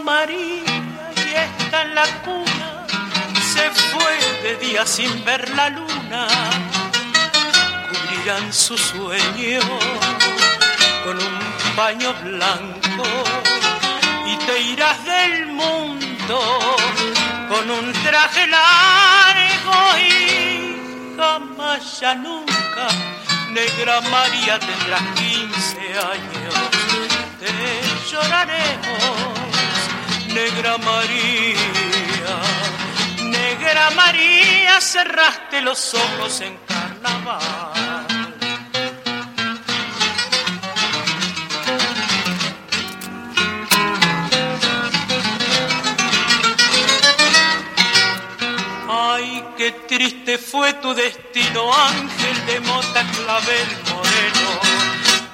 [0.00, 0.62] María
[1.16, 2.86] y está en la cuna.
[3.54, 6.26] Se fue de día sin ver la luna.
[7.88, 9.60] Cubrirán su sueño
[11.04, 13.04] con un paño blanco
[14.26, 16.40] y te irás del mundo
[17.48, 22.88] con un traje largo y jamás ya nunca
[23.52, 25.78] negra María tendrás 15
[26.14, 26.54] años
[27.38, 29.35] te lloraremos
[30.36, 32.36] negra María
[33.22, 37.40] negra María cerraste los ojos en carnaval
[48.88, 54.50] Ay, qué triste fue tu destino, ángel de mota clavel moreno.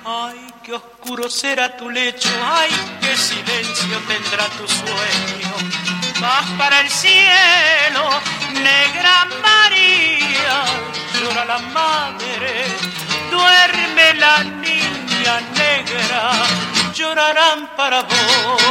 [0.05, 2.71] Ay, qué oscuro será tu lecho, ay,
[3.01, 5.55] qué silencio tendrá tu sueño.
[6.21, 8.21] Vas para el cielo,
[8.55, 10.65] negra María,
[11.21, 12.65] llora la madre,
[13.31, 16.33] duerme la niña negra,
[16.95, 18.63] llorarán para vos.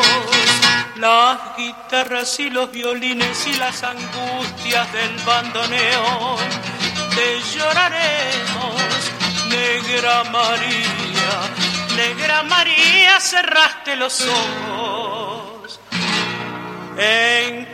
[0.95, 6.37] Las guitarras y los violines y las angustias del bandoneón,
[7.15, 8.81] te lloraremos,
[9.49, 15.79] negra María, negra María, cerraste los ojos
[16.97, 17.71] en.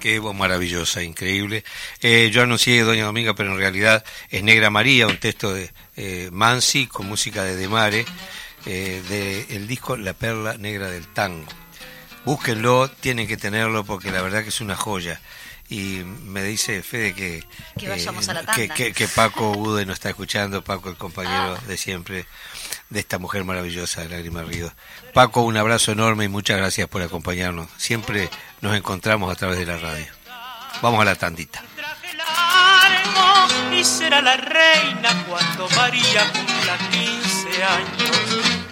[0.00, 1.64] Qué voz maravillosa, increíble.
[2.00, 6.30] Eh, yo anuncié Doña Dominga, pero en realidad es Negra María, un texto de eh,
[6.32, 8.06] Mansi con música de Demare,
[8.64, 11.67] eh, del disco La Perla Negra del Tango.
[12.28, 15.18] Búsquenlo, tienen que tenerlo porque la verdad que es una joya.
[15.70, 17.42] Y me dice Fede que,
[17.78, 18.74] Que vayamos a la que, tanda.
[18.74, 21.62] que- que Paco Ude nos está escuchando, Paco el compañero Ah.
[21.66, 22.26] de siempre
[22.90, 24.72] de esta mujer maravillosa de Lágrima Ríos.
[25.14, 27.66] Paco, un abrazo enorme y muchas gracias por acompañarnos.
[27.78, 28.28] Siempre
[28.60, 30.06] nos encontramos a través de la radio.
[30.82, 31.62] Vamos a la tandita.
[33.72, 38.67] y será la reina cuando María cumpla 15 años.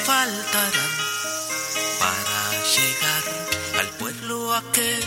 [0.00, 0.92] faltarán
[1.98, 3.24] para llegar
[3.80, 5.04] al pueblo aquel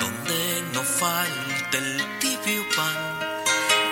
[0.00, 2.96] donde no falte el tibio pan,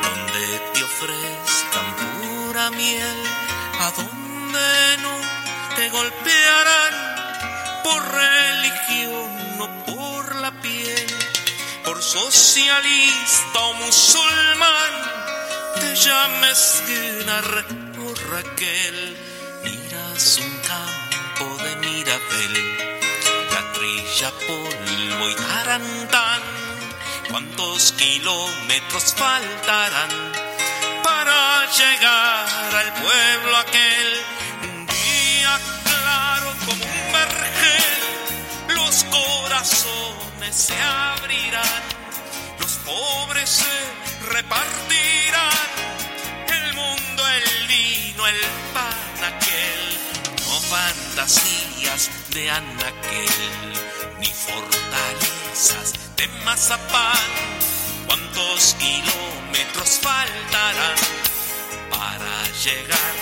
[0.03, 3.19] donde te ofrezcan pura miel,
[3.81, 6.95] a donde no te golpearán
[7.83, 11.07] por religión o por la piel,
[11.85, 14.93] por socialista o musulmán,
[15.81, 17.67] te llames Guinar
[18.07, 19.34] o Raquel
[20.15, 22.55] más un campo de mirabel,
[23.51, 26.41] catrilla, polvo y tarantán.
[27.31, 30.33] ¿Cuántos kilómetros faltarán
[31.03, 34.11] para llegar al pueblo aquel?
[34.87, 41.83] Día claro como un vergel, los corazones se abrirán,
[42.61, 45.84] los pobres se repartirán
[51.25, 53.73] fantasías de Anaquel,
[54.21, 57.31] ni fortalezas de Mazapán.
[58.07, 60.99] ¿Cuántos kilómetros faltarán
[61.91, 63.15] para llegar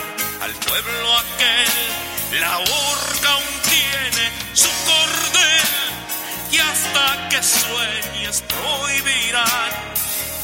[0.42, 2.40] al pueblo aquel?
[2.40, 5.70] La horca aún tiene su cordel
[6.50, 9.70] y hasta que sueñes prohibirán.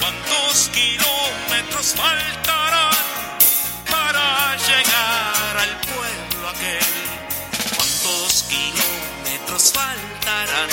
[0.00, 2.94] ¿Cuántos kilómetros faltarán
[3.90, 7.27] para llegar al pueblo aquel?
[8.08, 10.70] ¿Cuántos kilómetros faltarán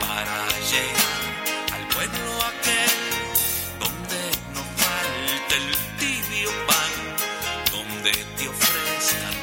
[0.00, 1.22] para llegar
[1.72, 2.98] al pueblo aquel
[3.78, 4.20] donde
[4.52, 6.92] no falta el tibio pan,
[7.70, 9.34] donde te ofrezcan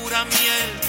[0.00, 0.81] pura miel?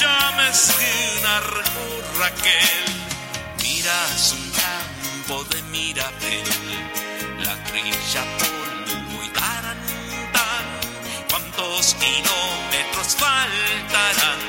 [0.00, 1.86] llames Ginargo
[2.18, 2.84] Raquel.
[3.62, 6.44] Miras un campo de Mirabel,
[7.44, 9.78] la trilla polvo y tarán,
[11.30, 14.40] ¿Cuántos kilómetros faltarán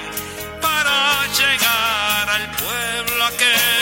[0.62, 3.75] para llegar al pueblo aquel?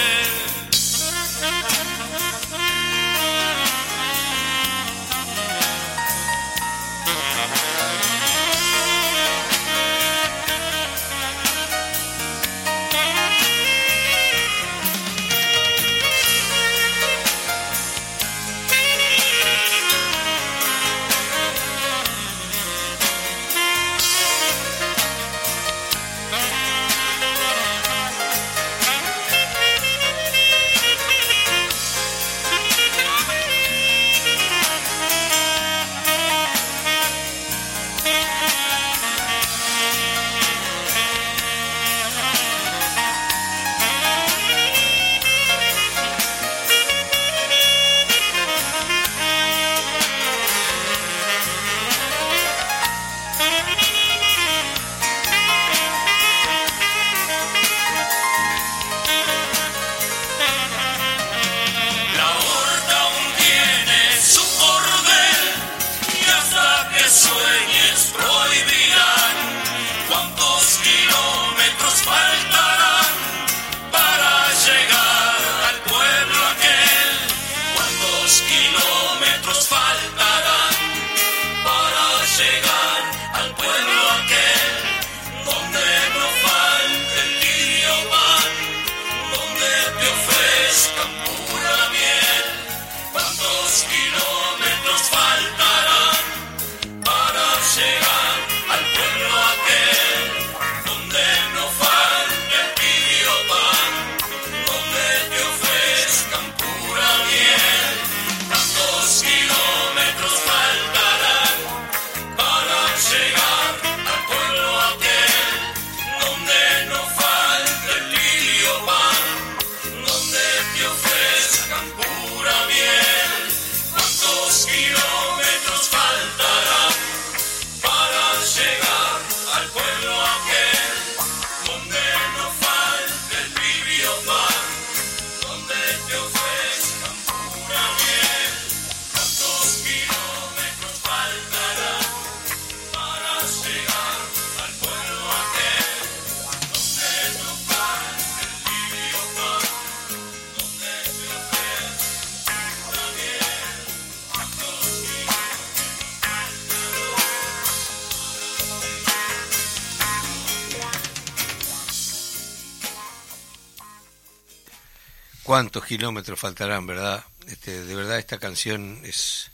[165.44, 167.24] Cuántos kilómetros faltarán, ¿verdad?
[167.48, 169.52] Este, de verdad esta canción es,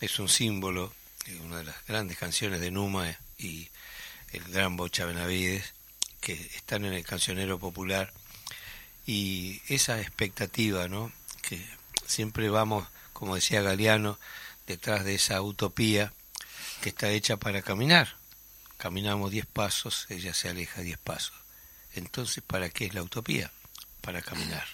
[0.00, 0.92] es un símbolo,
[1.44, 3.68] una de las grandes canciones de Numa y
[4.32, 5.74] el gran Bocha Benavides,
[6.20, 8.12] que están en el cancionero popular,
[9.06, 11.12] y esa expectativa, ¿no?
[11.42, 11.64] Que
[12.06, 14.18] siempre vamos, como decía Galeano,
[14.66, 16.12] detrás de esa utopía
[16.82, 18.16] que está hecha para caminar.
[18.76, 21.34] Caminamos diez pasos, ella se aleja diez pasos.
[21.94, 23.50] Entonces, ¿para qué es la utopía?
[24.00, 24.64] Para caminar.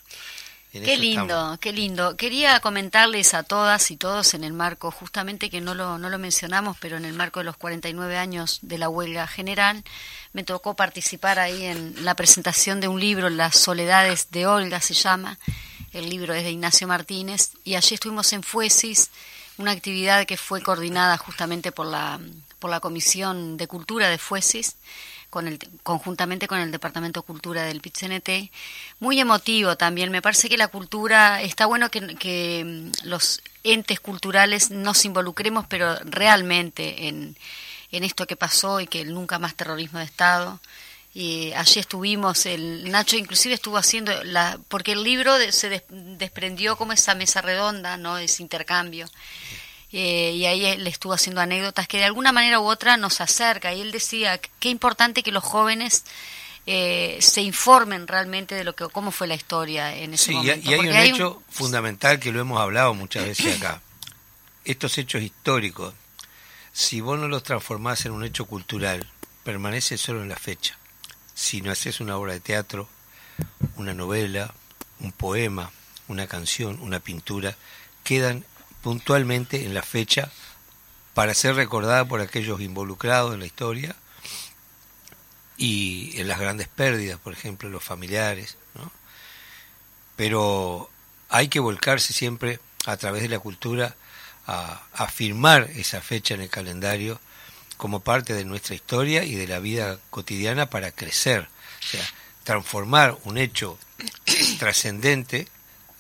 [0.73, 2.17] qué lindo, qué lindo.
[2.17, 6.19] Quería comentarles a todas y todos en el marco, justamente que no lo, no lo
[6.19, 9.85] mencionamos, pero en el marco de los 49 años de la huelga general,
[10.33, 14.95] me tocó participar ahí en la presentación de un libro, Las Soledades de Olga se
[14.95, 15.39] llama.
[15.93, 19.11] El libro es de Ignacio Martínez y allí estuvimos en Fuesis,
[19.59, 22.19] una actividad que fue coordinada justamente por la,
[22.59, 24.77] por la Comisión de Cultura de Fuesis
[25.35, 28.53] con el, conjuntamente con el Departamento de Cultura del PITCNT.
[29.01, 30.13] Muy emotivo también.
[30.13, 35.97] Me parece que la cultura, está bueno que, mm, los entes culturales nos involucremos, pero
[36.05, 37.37] realmente en,
[37.91, 40.61] en esto que pasó y que nunca más terrorismo de Estado.
[41.15, 46.93] Y allí estuvimos, el Nacho inclusive estuvo haciendo, la, porque el libro se desprendió como
[46.93, 48.19] esa mesa redonda, ¿no?
[48.19, 49.09] ese intercambio.
[49.97, 53.73] Eh, y ahí él estuvo haciendo anécdotas que de alguna manera u otra nos acerca.
[53.73, 56.05] Y él decía qué importante que los jóvenes
[56.67, 60.61] eh, se informen realmente de lo que cómo fue la historia en ese momento.
[60.61, 63.83] Sí, y hay un hecho fundamental que lo hemos hablado muchas veces acá.
[64.65, 65.95] Estos hechos históricos,
[66.73, 69.09] si vos no los transformás en un hecho cultural,
[69.45, 70.77] permanece solo en la fecha.
[71.35, 72.89] Si no haces una obra de teatro,
[73.77, 74.53] una novela,
[74.99, 75.71] un poema,
[76.09, 77.57] una canción, una pintura,
[78.03, 78.45] quedan
[78.85, 80.31] puntualmente en la fecha
[81.15, 83.97] para ser recordada por aquellos involucrados en la historia
[85.57, 88.93] y en las grandes pérdidas, por ejemplo, los familiares, ¿no?
[90.17, 90.91] Pero
[91.31, 93.97] hay que volcarse siempre a través de la cultura
[94.47, 97.19] a afirmar esa fecha en el calendario
[97.79, 101.49] como parte de nuestra historia y de la vida cotidiana para crecer,
[101.81, 102.05] o sea,
[102.43, 103.79] transformar un hecho
[104.59, 105.49] trascendente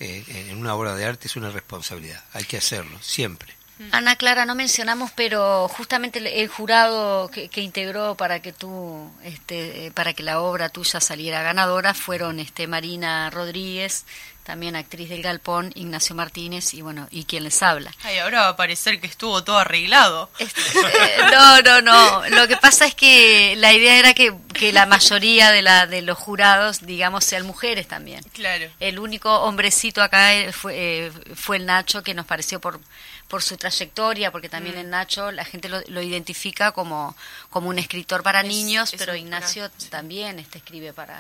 [0.04, 3.54] eh, en una obra de arte es una responsabilidad, hay que hacerlo, siempre.
[3.90, 10.12] Ana Clara, no mencionamos, pero justamente el, jurado que, integró para que tú, este, para
[10.12, 14.06] que la obra tuya saliera ganadora fueron este Marina Rodríguez,
[14.44, 17.92] también actriz del Galpón, Ignacio Martínez y bueno, y quien les habla.
[18.02, 20.30] Ay, ahora va a parecer que estuvo todo arreglado.
[20.38, 20.60] Este,
[21.32, 22.28] no, no, no.
[22.28, 26.02] Lo que pasa es que la idea era que, que la mayoría de, la, de
[26.02, 28.22] los jurados, digamos, sean mujeres también.
[28.32, 28.70] Claro.
[28.80, 30.74] El único hombrecito acá fue,
[31.06, 32.80] eh, fue el Nacho, que nos pareció por
[33.28, 34.90] por su trayectoria, porque también mm.
[34.90, 37.16] Nacho la gente lo, identifica como,
[37.50, 41.18] como un escritor para niños, pero Ignacio también este, escribe para,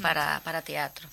[0.00, 1.08] para, para teatro.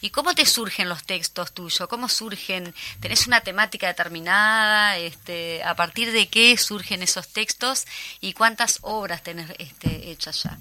[0.00, 1.88] ¿Y cómo te surgen los textos tuyos?
[1.88, 2.74] ¿Cómo surgen?
[3.00, 4.96] ¿Tenés una temática determinada?
[4.96, 7.84] Este, ¿A partir de qué surgen esos textos?
[8.20, 10.58] ¿Y cuántas obras tenés este, hechas ya?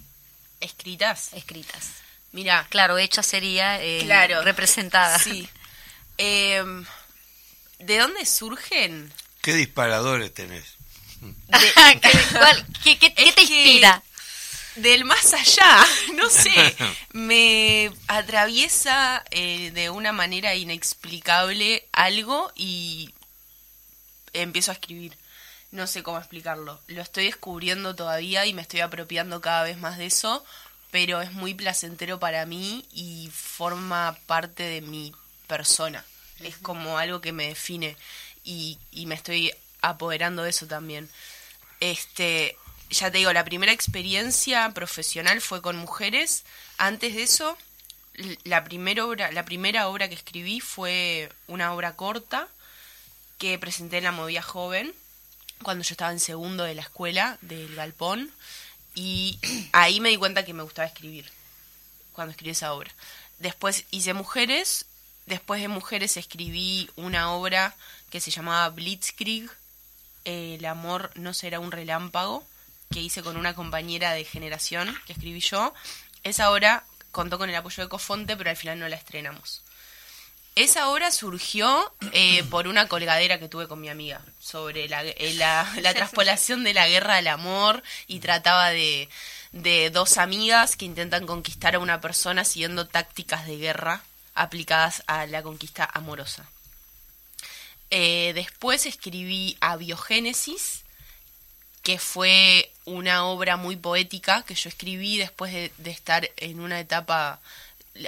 [0.59, 1.33] ¿Escritas?
[1.33, 1.91] Escritas.
[2.31, 2.65] Mira.
[2.69, 5.19] Claro, hecha sería eh, claro, representada.
[5.19, 5.47] Sí.
[6.17, 6.85] Em,
[7.79, 9.13] ¿De dónde surgen?
[9.41, 10.77] ¿Qué disparadores tenés?
[12.83, 14.01] ¿Qué, qué, te inspira?
[14.77, 16.75] Del más allá, no sé,
[17.13, 23.13] me atraviesa eh, de una manera inexplicable algo y
[24.33, 25.17] empiezo a escribir.
[25.71, 26.79] No sé cómo explicarlo.
[26.87, 30.45] Lo estoy descubriendo todavía y me estoy apropiando cada vez más de eso,
[30.91, 35.13] pero es muy placentero para mí y forma parte de mi
[35.47, 36.05] persona.
[36.39, 37.97] Es como algo que me define
[38.45, 39.51] y, y me estoy
[39.81, 41.09] apoderando de eso también.
[41.79, 42.57] Este,
[42.89, 46.43] ya te digo, la primera experiencia profesional fue con mujeres.
[46.77, 47.57] Antes de eso,
[48.43, 52.47] la primera obra, la primera obra que escribí fue una obra corta
[53.37, 54.93] que presenté en la Movía Joven
[55.63, 58.31] cuando yo estaba en segundo de la escuela del Galpón
[58.95, 59.39] y
[59.73, 61.29] ahí me di cuenta que me gustaba escribir
[62.13, 62.91] cuando escribí esa obra.
[63.39, 64.85] Después hice Mujeres,
[65.27, 67.75] después de Mujeres escribí una obra
[68.09, 69.49] que se llamaba Blitzkrieg,
[70.23, 72.45] El amor no será un relámpago,
[72.91, 75.73] que hice con una compañera de generación que escribí yo.
[76.23, 79.63] Esa obra contó con el apoyo de Cofonte, pero al final no la estrenamos.
[80.55, 85.33] Esa obra surgió eh, por una colgadera que tuve con mi amiga sobre la, eh,
[85.35, 89.07] la, la traspolación de la guerra al amor y trataba de,
[89.51, 94.01] de dos amigas que intentan conquistar a una persona siguiendo tácticas de guerra
[94.33, 96.49] aplicadas a la conquista amorosa.
[97.89, 100.83] Eh, después escribí a Biogénesis,
[101.87, 107.39] que fue una obra muy poética que yo escribí después de, estar en una etapa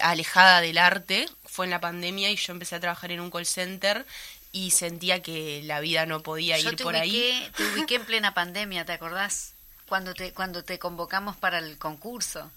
[0.01, 3.45] alejada del arte fue en la pandemia y yo empecé a trabajar en un call
[3.45, 4.05] center
[4.51, 7.51] y sentía que la vida no podía Yo ir te por ubiqué, ahí.
[7.55, 9.53] te ubiqué en plena pandemia, ¿te acordás?
[9.87, 12.51] Cuando te, cuando te convocamos para el concurso.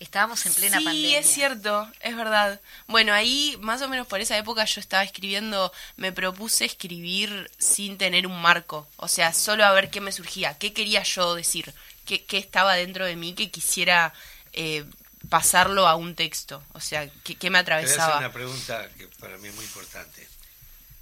[0.00, 1.18] Estábamos en plena sí, pandemia.
[1.20, 2.60] es cierto, es verdad.
[2.86, 7.96] Bueno, ahí más o menos por esa época yo estaba escribiendo, me propuse escribir sin
[7.96, 11.72] tener un marco, o sea, solo a ver qué me surgía, qué quería yo decir,
[12.04, 14.12] qué, qué estaba dentro de mí que quisiera
[14.52, 14.84] eh,
[15.30, 18.18] pasarlo a un texto, o sea, qué, qué me Te voy a hacer atravesaba.
[18.18, 20.28] una pregunta que para mí es muy importante.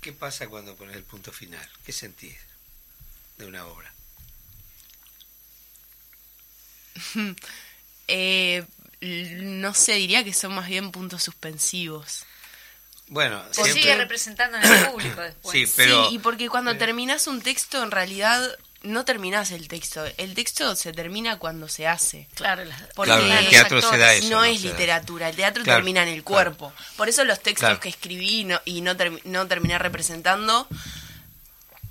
[0.01, 1.67] ¿Qué pasa cuando pones el punto final?
[1.85, 2.37] ¿Qué sentís
[3.39, 3.93] de una obra?
[8.09, 8.67] Eh,
[9.03, 12.25] no sé, diría que son más bien puntos suspensivos.
[13.09, 15.53] Bueno, siempre- sigue representando en el público después.
[15.69, 18.41] Sí, pero sí, y porque cuando pero- terminas un texto, en realidad
[18.83, 20.05] no terminas el texto.
[20.17, 22.27] El texto se termina cuando se hace.
[22.35, 24.19] Claro, la- Porque Claro, el los teatro se da actores.
[24.25, 24.31] eso.
[24.31, 26.57] no, no es literatura, el teatro Claro, termina en el claro.
[26.57, 26.73] cuerpo.
[26.97, 27.81] Por eso los textos Claro.
[27.81, 30.67] que escribí y no, y no, termi- no terminé representando,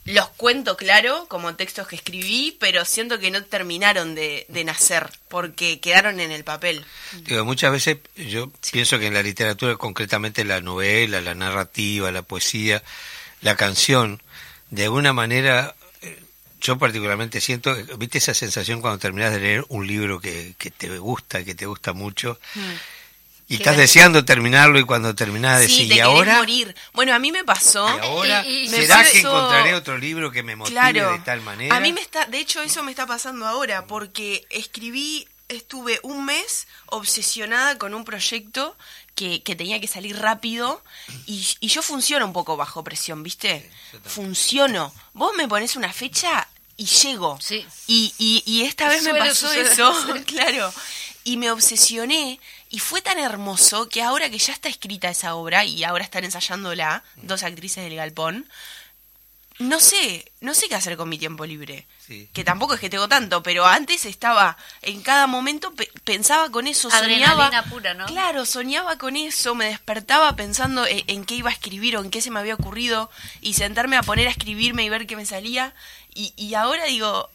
[0.05, 5.09] los cuento claro como textos que escribí, pero siento que no terminaron de, de nacer,
[5.27, 6.83] porque quedaron en el papel.
[7.23, 12.23] Digo, muchas veces yo pienso que en la literatura, concretamente la novela, la narrativa, la
[12.23, 12.83] poesía,
[13.41, 14.21] la canción,
[14.71, 16.19] de alguna manera, eh,
[16.59, 20.97] yo particularmente siento, viste esa sensación cuando terminas de leer un libro que, que te
[20.97, 22.39] gusta, que te gusta mucho,
[23.51, 26.37] y estás deseando terminarlo y cuando terminás Sí, decís, te ¿y ahora?
[26.37, 26.75] morir.
[26.93, 27.85] Bueno, a mí me pasó.
[27.87, 28.45] ¿Y ahora?
[28.45, 31.13] Y- y- me ¿Será pasó- que encontraré otro libro que me motive Claro.
[31.13, 31.75] de tal manera?
[31.75, 36.23] A mí me está, de hecho eso me está pasando ahora porque escribí, estuve un
[36.25, 38.77] mes obsesionada con un proyecto
[39.15, 40.81] que, que tenía que salir rápido
[41.25, 43.69] y, y yo funciono un poco bajo presión, ¿viste?
[43.91, 44.11] también.
[44.11, 44.93] Funciono.
[45.13, 46.47] Vos me pones una fecha
[46.77, 47.37] y llego.
[47.41, 47.65] Sí.
[47.87, 50.23] Y, y, y esta vez me pasó suceder, eso, sí.
[50.25, 50.73] claro.
[51.25, 52.39] Y me obsesioné
[52.71, 56.23] y fue tan hermoso que ahora que ya está escrita esa obra y ahora están
[56.23, 58.47] ensayándola, dos actrices del galpón,
[59.59, 61.85] no sé, no sé qué hacer con mi tiempo libre.
[61.99, 62.27] Sí.
[62.33, 66.65] Que tampoco es que tengo tanto, pero antes estaba en cada momento pe- pensaba con
[66.65, 67.63] eso, Adrenalina soñaba.
[67.69, 68.07] pura, ¿no?
[68.07, 72.09] Claro, soñaba con eso, me despertaba pensando en, en qué iba a escribir o en
[72.09, 73.11] qué se me había ocurrido
[73.41, 75.75] y sentarme a poner a escribirme y ver qué me salía.
[76.15, 77.29] Y, y ahora digo,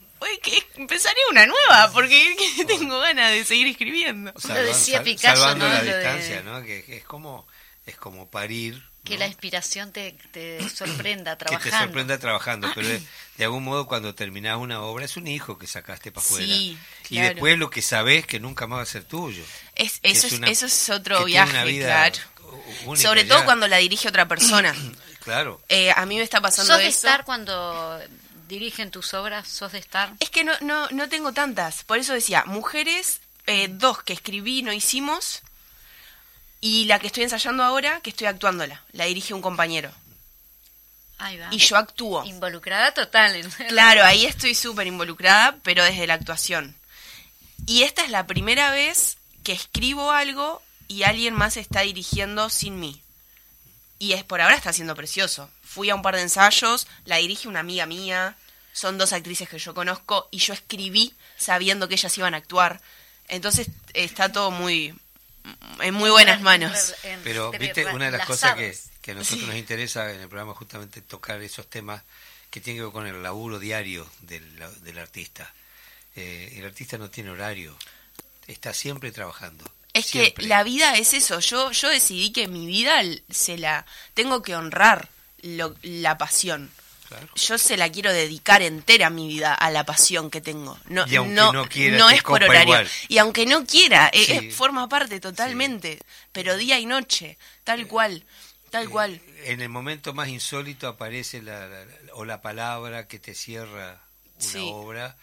[0.76, 2.36] empezaré una nueva porque
[2.66, 4.32] tengo ganas de seguir escribiendo.
[4.48, 5.72] Lo decía Picasso, salvando ¿no?
[5.74, 6.62] la Lo de- distancia, ¿no?
[6.62, 7.46] Que, que es como
[7.86, 8.82] es como parir.
[9.04, 9.20] Que ¿no?
[9.20, 11.70] la inspiración te, te sorprenda que trabajando.
[11.78, 13.00] te sorprenda trabajando, pero de,
[13.36, 16.46] de algún modo cuando terminás una obra es un hijo que sacaste para afuera.
[16.46, 16.76] Sí,
[17.10, 17.28] Y claro.
[17.34, 19.44] después lo que sabes que nunca más va a ser tuyo.
[19.76, 22.18] Es, que eso, es una- eso es que otro viaje, una vida claro.
[22.86, 23.28] única Sobre ya.
[23.34, 24.74] todo cuando la dirige otra persona.
[25.26, 25.60] Claro.
[25.68, 26.98] Eh, a mí me está pasando ¿Sos de eso.
[27.08, 28.00] estar cuando
[28.48, 29.48] dirigen tus obras?
[29.48, 30.12] ¿Sos de estar?
[30.20, 31.84] Es que no, no, no tengo tantas.
[31.84, 35.42] Por eso decía, mujeres, eh, dos que escribí y no hicimos.
[36.60, 38.82] Y la que estoy ensayando ahora, que estoy actuándola.
[38.92, 39.92] La dirige un compañero.
[41.18, 41.48] Ahí va.
[41.50, 42.24] Y yo actúo.
[42.24, 43.36] Involucrada total.
[43.36, 46.76] en- Claro, ahí estoy súper involucrada, pero desde la actuación.
[47.66, 52.78] Y esta es la primera vez que escribo algo y alguien más está dirigiendo sin
[52.80, 53.00] mí.
[53.98, 55.48] Y es por ahora está siendo precioso.
[55.76, 58.34] Fui a un par de ensayos, la dirige una amiga mía,
[58.72, 62.80] son dos actrices que yo conozco y yo escribí sabiendo que ellas iban a actuar.
[63.28, 64.94] Entonces está todo muy
[65.82, 66.94] en muy buenas manos.
[67.22, 70.54] Pero viste, una de las cosas que, que a nosotros nos interesa en el programa
[70.54, 72.02] justamente tocar esos temas
[72.48, 75.52] que tienen que ver con el laburo diario del, del artista.
[76.14, 77.76] Eh, el artista no tiene horario,
[78.46, 79.70] está siempre trabajando.
[79.92, 80.44] Es siempre.
[80.44, 81.38] que la vida es eso.
[81.40, 85.10] Yo, yo decidí que mi vida se la tengo que honrar
[85.46, 86.70] lo- la pasión.
[87.08, 87.28] Claro.
[87.36, 90.76] Yo se la quiero dedicar entera mi vida a la pasión que tengo.
[90.86, 92.62] No, Y aunque no, no quiera, no es por horario.
[92.64, 92.88] igual.
[93.06, 94.32] Y aunque no quiera, eh, Sí.
[94.32, 96.00] eh, forma parte totalmente.
[96.32, 98.24] Pero día y noche, tal cual,
[98.70, 99.14] tal cual.
[99.14, 103.34] Eh, En el momento más insólito aparece la, la- la- o la palabra que te
[103.36, 104.00] cierra
[104.40, 104.68] una Sí.
[104.72, 105.16] obra,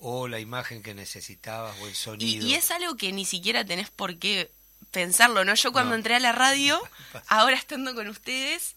[0.00, 2.46] o la imagen que necesitabas, o el Y, sonido.
[2.48, 4.50] y es algo que ni siquiera tenés por qué
[4.90, 5.54] pensarlo, ¿no?
[5.54, 5.96] Yo cuando No.
[5.96, 6.82] entré a la radio,
[7.28, 8.74] ahora estando con ustedes,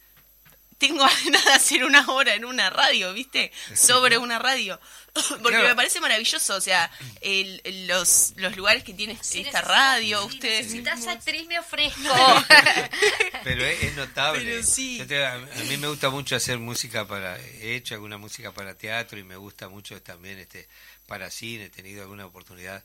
[0.78, 3.52] tengo ganas de hacer una hora en una radio, ¿viste?
[3.76, 4.80] Sobre una radio.
[5.14, 5.70] Porque Claro.
[5.70, 10.36] me parece maravilloso, o sea, el- el- los, los lugares que tiene esta radio, si
[10.36, 12.02] ustedes necesitas actriz, me ofrezco.
[13.44, 14.44] Pero es, es notable.
[14.44, 14.98] Pero sí.
[14.98, 17.40] Yo te- a, a mí me gusta mucho hacer música para...
[17.40, 20.68] He hecho alguna música para teatro y me gusta mucho también este
[21.08, 22.84] para cine, he tenido alguna oportunidad.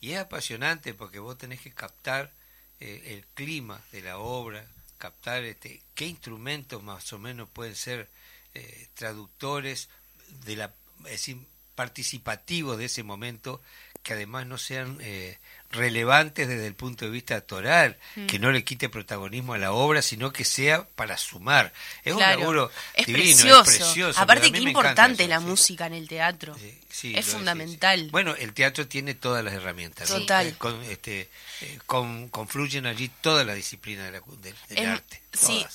[0.00, 2.30] Y es apasionante porque vos tenés que captar
[2.80, 4.64] eh, el clima de la obra,
[5.02, 8.08] captar este qué instrumentos más o menos pueden ser
[8.54, 9.88] eh, traductores
[10.44, 10.72] de la...
[11.06, 11.38] Es decir,
[11.74, 13.60] participativos de ese momento
[14.04, 15.38] que además no sean eh,
[15.72, 18.26] relevantes desde el punto de vista actoral, Mm.
[18.26, 21.72] que no le quite protagonismo a la obra, sino que sea para sumar.
[22.04, 23.70] Es Claro, un laburo es divino, precioso.
[23.70, 24.20] es precioso.
[24.20, 25.44] Aparte, qué importante eso, la sí.
[25.46, 26.54] música en el teatro.
[26.58, 28.08] Sí, sí, es fundamental.
[28.12, 30.08] Bueno, el teatro tiene todas las herramientas.
[30.08, 30.46] Total.
[30.48, 31.28] Eh, con- este,
[31.62, 35.22] eh, con- confluyen allí todas las disciplinas de la del, del Es- arte.
[35.32, 35.66] sí,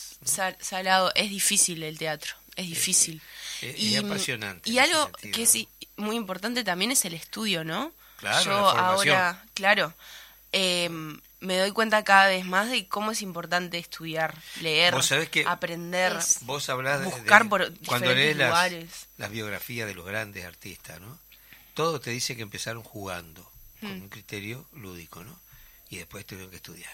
[0.59, 3.21] Salado, es difícil el teatro, es difícil.
[3.61, 5.57] eh, es apasionante Y algo que es
[5.95, 7.91] muy importante también es el estudio, ¿no?
[8.17, 9.93] Claro, Yo ahora, claro,
[10.51, 10.89] eh,
[11.39, 15.45] me doy cuenta cada vez más de cómo es importante estudiar, leer, Vos sabés que
[15.45, 16.13] aprender.
[16.17, 19.07] es- Vos hablás de, buscar de- por cuando diferentes lees las, lugares.
[19.17, 21.19] las biografías de los grandes artistas, ¿no?
[21.75, 23.49] Todo te dice que empezaron jugando,
[23.79, 24.01] con Mm.
[24.03, 25.39] un criterio lúdico, ¿no?
[25.89, 26.91] Y después tuvieron que estudiar.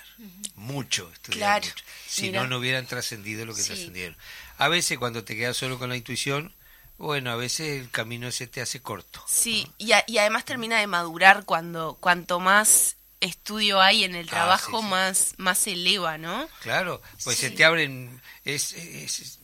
[0.55, 1.61] Mucho estudiar.
[1.61, 1.85] Claro, mucho.
[2.07, 2.41] Si mira.
[2.43, 3.67] no, no hubieran trascendido lo que Sí.
[3.69, 4.15] trascendieron.
[4.57, 6.53] A veces cuando te quedas solo con la intuición,
[7.03, 9.23] bueno, a veces el camino ese te hace corto.
[9.27, 14.27] Sí, y, a- y además termina de madurar cuando cuanto más estudio hay en el
[14.27, 14.89] Ah, trabajo, sí, sí.
[14.89, 16.47] más más se eleva, ¿no?
[16.61, 19.39] Claro, pues se te abren, es, es, es-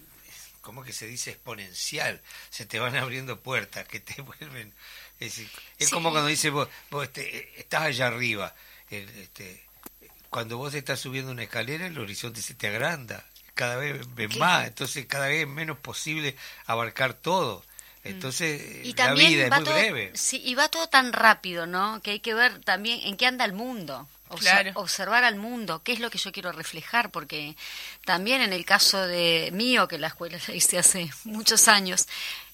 [0.62, 1.32] ¿cómo que se dice?
[1.32, 4.74] Exponencial, se te van abriendo puertas que te vuelven,
[5.20, 5.42] es,
[5.78, 8.54] es como cuando dices vos, vos este, estás allá arriba,
[8.90, 9.64] el, este,
[10.30, 13.26] cuando vos estás subiendo una escalera el horizonte se te agranda,
[13.60, 16.34] cada vez ves más, entonces cada vez es menos posible
[16.66, 17.62] abarcar todo,
[18.06, 20.12] entonces Y la vida es muy todo, breve.
[20.16, 22.02] sí, y va todo tan rápido, ¿no?
[22.02, 24.08] Que hay que ver también en qué anda el mundo.
[24.30, 24.72] Obser- Claro.
[24.76, 27.56] Observar al mundo, qué es lo que yo quiero reflejar, porque
[28.06, 32.08] también en el caso de mío, que la escuela la hice hace muchos años,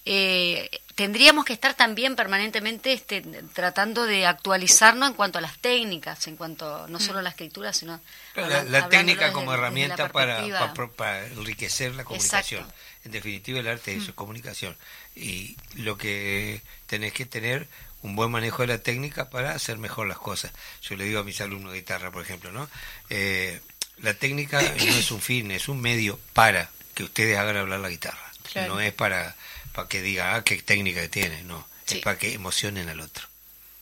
[0.06, 3.22] eh, tendríamos que estar también permanentemente este,
[3.54, 7.74] tratando de actualizarnos en cuanto a las técnicas, en cuanto no solo a la escritura,
[7.74, 8.00] sino
[8.34, 10.42] Pero la, técnica como desde herramienta para,
[10.74, 12.62] para, para enriquecer la comunicación.
[12.62, 12.82] Exacto.
[13.04, 14.76] En definitiva, el arte es eso, comunicación.
[15.16, 17.68] Y lo que tenés que tener
[18.02, 20.52] un buen manejo de la técnica para hacer mejor las cosas.
[20.82, 22.70] Yo le digo a mis alumnos de guitarra, por ejemplo, ¿no?
[23.10, 23.60] Eh,
[23.98, 27.90] la técnica no es un fin, es un medio para que ustedes hagan hablar la
[27.90, 28.32] guitarra.
[28.52, 28.76] Claro.
[28.76, 29.36] No es para,
[29.76, 31.68] para que diga, ah, qué técnica que tiene, no.
[31.86, 31.98] Sí.
[31.98, 33.28] Es para que emocionen al otro.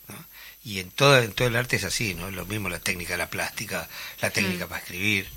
[0.08, 0.26] ¿no?
[0.64, 2.30] Y en todo, en todo el arte es así, ¿no?
[2.30, 3.88] Lo mismo la técnica, la plástica,
[4.20, 5.28] la técnica para escribir.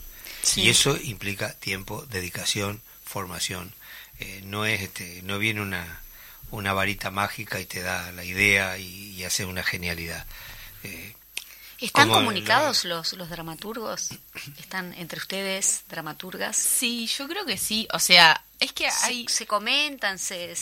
[0.41, 0.61] Sí.
[0.61, 3.73] Y eso implica tiempo, dedicación, formación.
[4.19, 6.01] Eh, no es este, no viene una,
[6.49, 10.25] una varita mágica y te da la idea y, y hace una genialidad.
[10.83, 11.13] Eh,
[11.79, 14.09] ¿Están comunicados los, los dramaturgos?
[14.57, 16.57] ¿Están entre ustedes, dramaturgas?
[16.57, 17.87] Sí, yo creo que sí.
[17.93, 19.25] O sea, es que hay.
[19.27, 20.53] Se, comentan, se,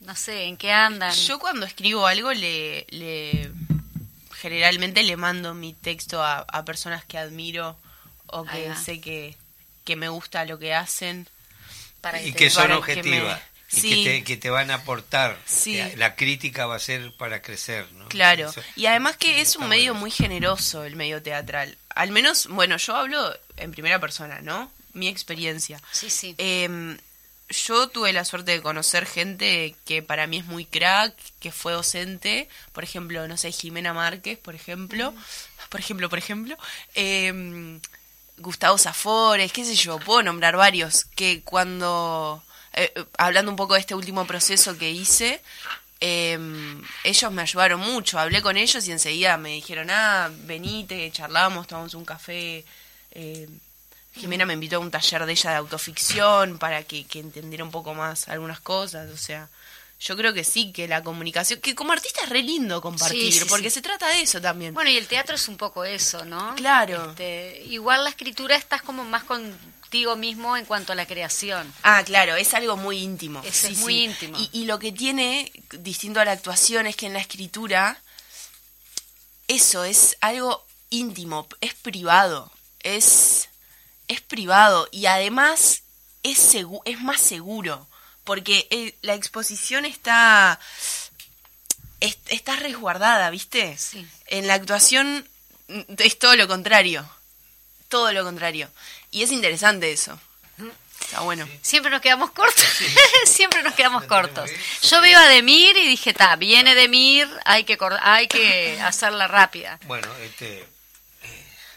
[0.00, 1.12] no sé, en qué andan.
[1.14, 3.50] Yo cuando escribo algo le, le
[4.40, 7.76] generalmente le mando mi texto a, a personas que admiro
[8.26, 9.36] o que sé que,
[9.84, 11.28] que me gusta lo que hacen.
[12.00, 13.40] para y que son que objetivas.
[13.40, 14.04] Y Sí.
[14.04, 15.36] que, te, que te van a aportar.
[15.46, 15.80] Sí.
[15.96, 17.90] La crítica va a ser para crecer.
[17.92, 18.08] ¿no?
[18.08, 20.00] Claro, Eso- y además que es un medio bueno.
[20.00, 21.76] muy generoso el medio teatral.
[21.88, 24.70] Al menos, bueno, yo hablo en primera persona, ¿no?
[24.92, 25.80] Mi experiencia.
[25.90, 26.36] Sí, sí.
[26.38, 26.96] Eh,
[27.48, 31.72] yo tuve la suerte de conocer gente que para mí es muy crack, que fue
[31.72, 35.14] docente, por ejemplo, no sé, Jimena Márquez, por ejemplo,
[35.68, 36.56] por ejemplo, por ejemplo,
[36.94, 37.78] eh,
[38.38, 42.42] Gustavo Zafores, qué sé yo, puedo nombrar varios, que cuando,
[42.72, 45.40] eh, eh, hablando un poco de este último proceso que hice,
[46.00, 46.38] eh,
[47.04, 51.94] ellos me ayudaron mucho, hablé con ellos y enseguida me dijeron, ah, venite, charlamos, tomamos
[51.94, 52.64] un café.
[53.12, 53.48] eh,
[54.16, 57.70] Jimena me invitó a un taller de ella de autoficción para que, que entendiera un
[57.70, 59.48] poco más algunas cosas, o sea,
[60.00, 63.40] yo creo que sí, que la comunicación, que como artista es re lindo compartir, Sí,
[63.40, 63.74] sí, porque sí.
[63.76, 64.74] se trata de eso también.
[64.74, 66.54] Bueno, y el teatro es un poco eso, ¿no?
[66.56, 67.10] Claro.
[67.10, 71.72] Este, igual la escritura estás como más contigo mismo en cuanto a la creación.
[71.82, 73.40] Ah, claro, es algo muy íntimo.
[73.44, 74.36] Es muy íntimo.
[74.38, 77.98] Y, y lo que tiene, distinto a la actuación, es que en la escritura,
[79.48, 82.50] eso es algo íntimo, es privado,
[82.80, 83.48] es,
[84.08, 85.82] es privado y además
[86.22, 87.86] es, segu- es más seguro,
[88.24, 90.58] porque eh, la exposición está,
[92.00, 93.76] es- está resguardada, ¿viste?
[93.78, 94.06] Sí.
[94.26, 95.28] En la actuación
[95.68, 97.08] mm, es todo lo contrario,
[97.88, 98.70] todo lo contrario.
[99.10, 100.18] Y es interesante eso.
[101.00, 101.46] Está bueno.
[101.60, 102.64] Siempre nos quedamos cortos.
[103.26, 104.50] Siempre nos quedamos cortos.
[104.82, 109.26] Yo veo a Demir y dije, ta, viene Demir, hay que cor- hay que hacerla
[109.28, 109.78] rápida.
[109.86, 110.66] Bueno, este,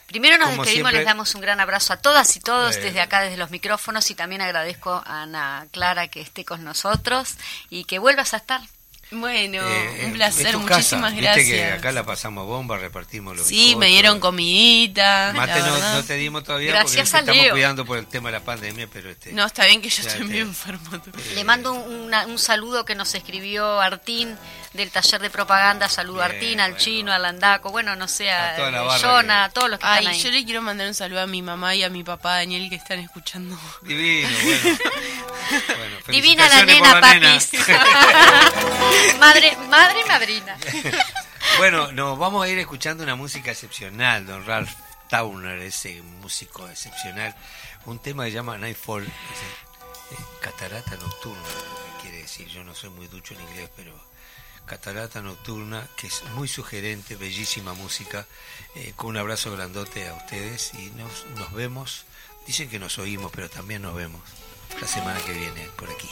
[0.07, 2.79] Primero nos Como despedimos, siempre- les damos un gran abrazo a todas y todos Eh.
[2.81, 7.35] desde acá, desde los micrófonos, y también agradezco a Ana Clara que esté con nosotros
[7.69, 8.61] y que vuelvas a estar.
[9.09, 11.45] Bueno, Eh, un placer, es tu muchísimas gracias.
[11.45, 13.79] Viste que acá la pasamos bomba, repartimos los Sí, bizcochos.
[13.79, 15.31] me dieron comidita.
[15.33, 17.53] Mate no, no te dimos todavía Gracias porque a estamos Leo.
[17.53, 20.19] cuidando por el tema de la pandemia, pero este No, está bien que yo estoy
[20.19, 20.89] te- medio enfermo.
[21.35, 24.37] Le mando un, una- un saludo que nos escribió Artín
[24.77, 25.89] del taller de propaganda.
[25.89, 26.83] Saludo a Artín, al bueno.
[26.83, 29.85] chino, al Andaco, bueno, no sé, A a, eh, Jonah, que- a todos los que
[29.85, 30.21] Ay, están ahí.
[30.23, 32.75] yo le quiero mandar un saludo a mi mamá y a mi papá Daniel que
[32.75, 33.59] están escuchando.
[33.81, 34.77] divino, bueno.
[35.77, 37.51] Bueno, Divina la nena, la papis.
[39.19, 40.57] madre, madre y madrina.
[41.57, 44.71] Bueno, nos vamos a ir escuchando una música excepcional, don Ralph
[45.09, 47.35] Towner, ese músico excepcional.
[47.85, 49.11] Un tema que se llama Nightfall, ese,
[50.15, 52.47] eh, catarata nocturna, lo que quiere decir.
[52.47, 53.93] Yo no soy muy ducho en inglés, pero
[54.67, 58.27] catarata nocturna, que es muy sugerente, bellísima música.
[58.75, 62.05] eh, con un abrazo grandote a ustedes y nos, nos vemos.
[62.45, 64.21] Dicen que nos oímos, pero también nos vemos
[64.79, 66.09] la semana que viene por aquí.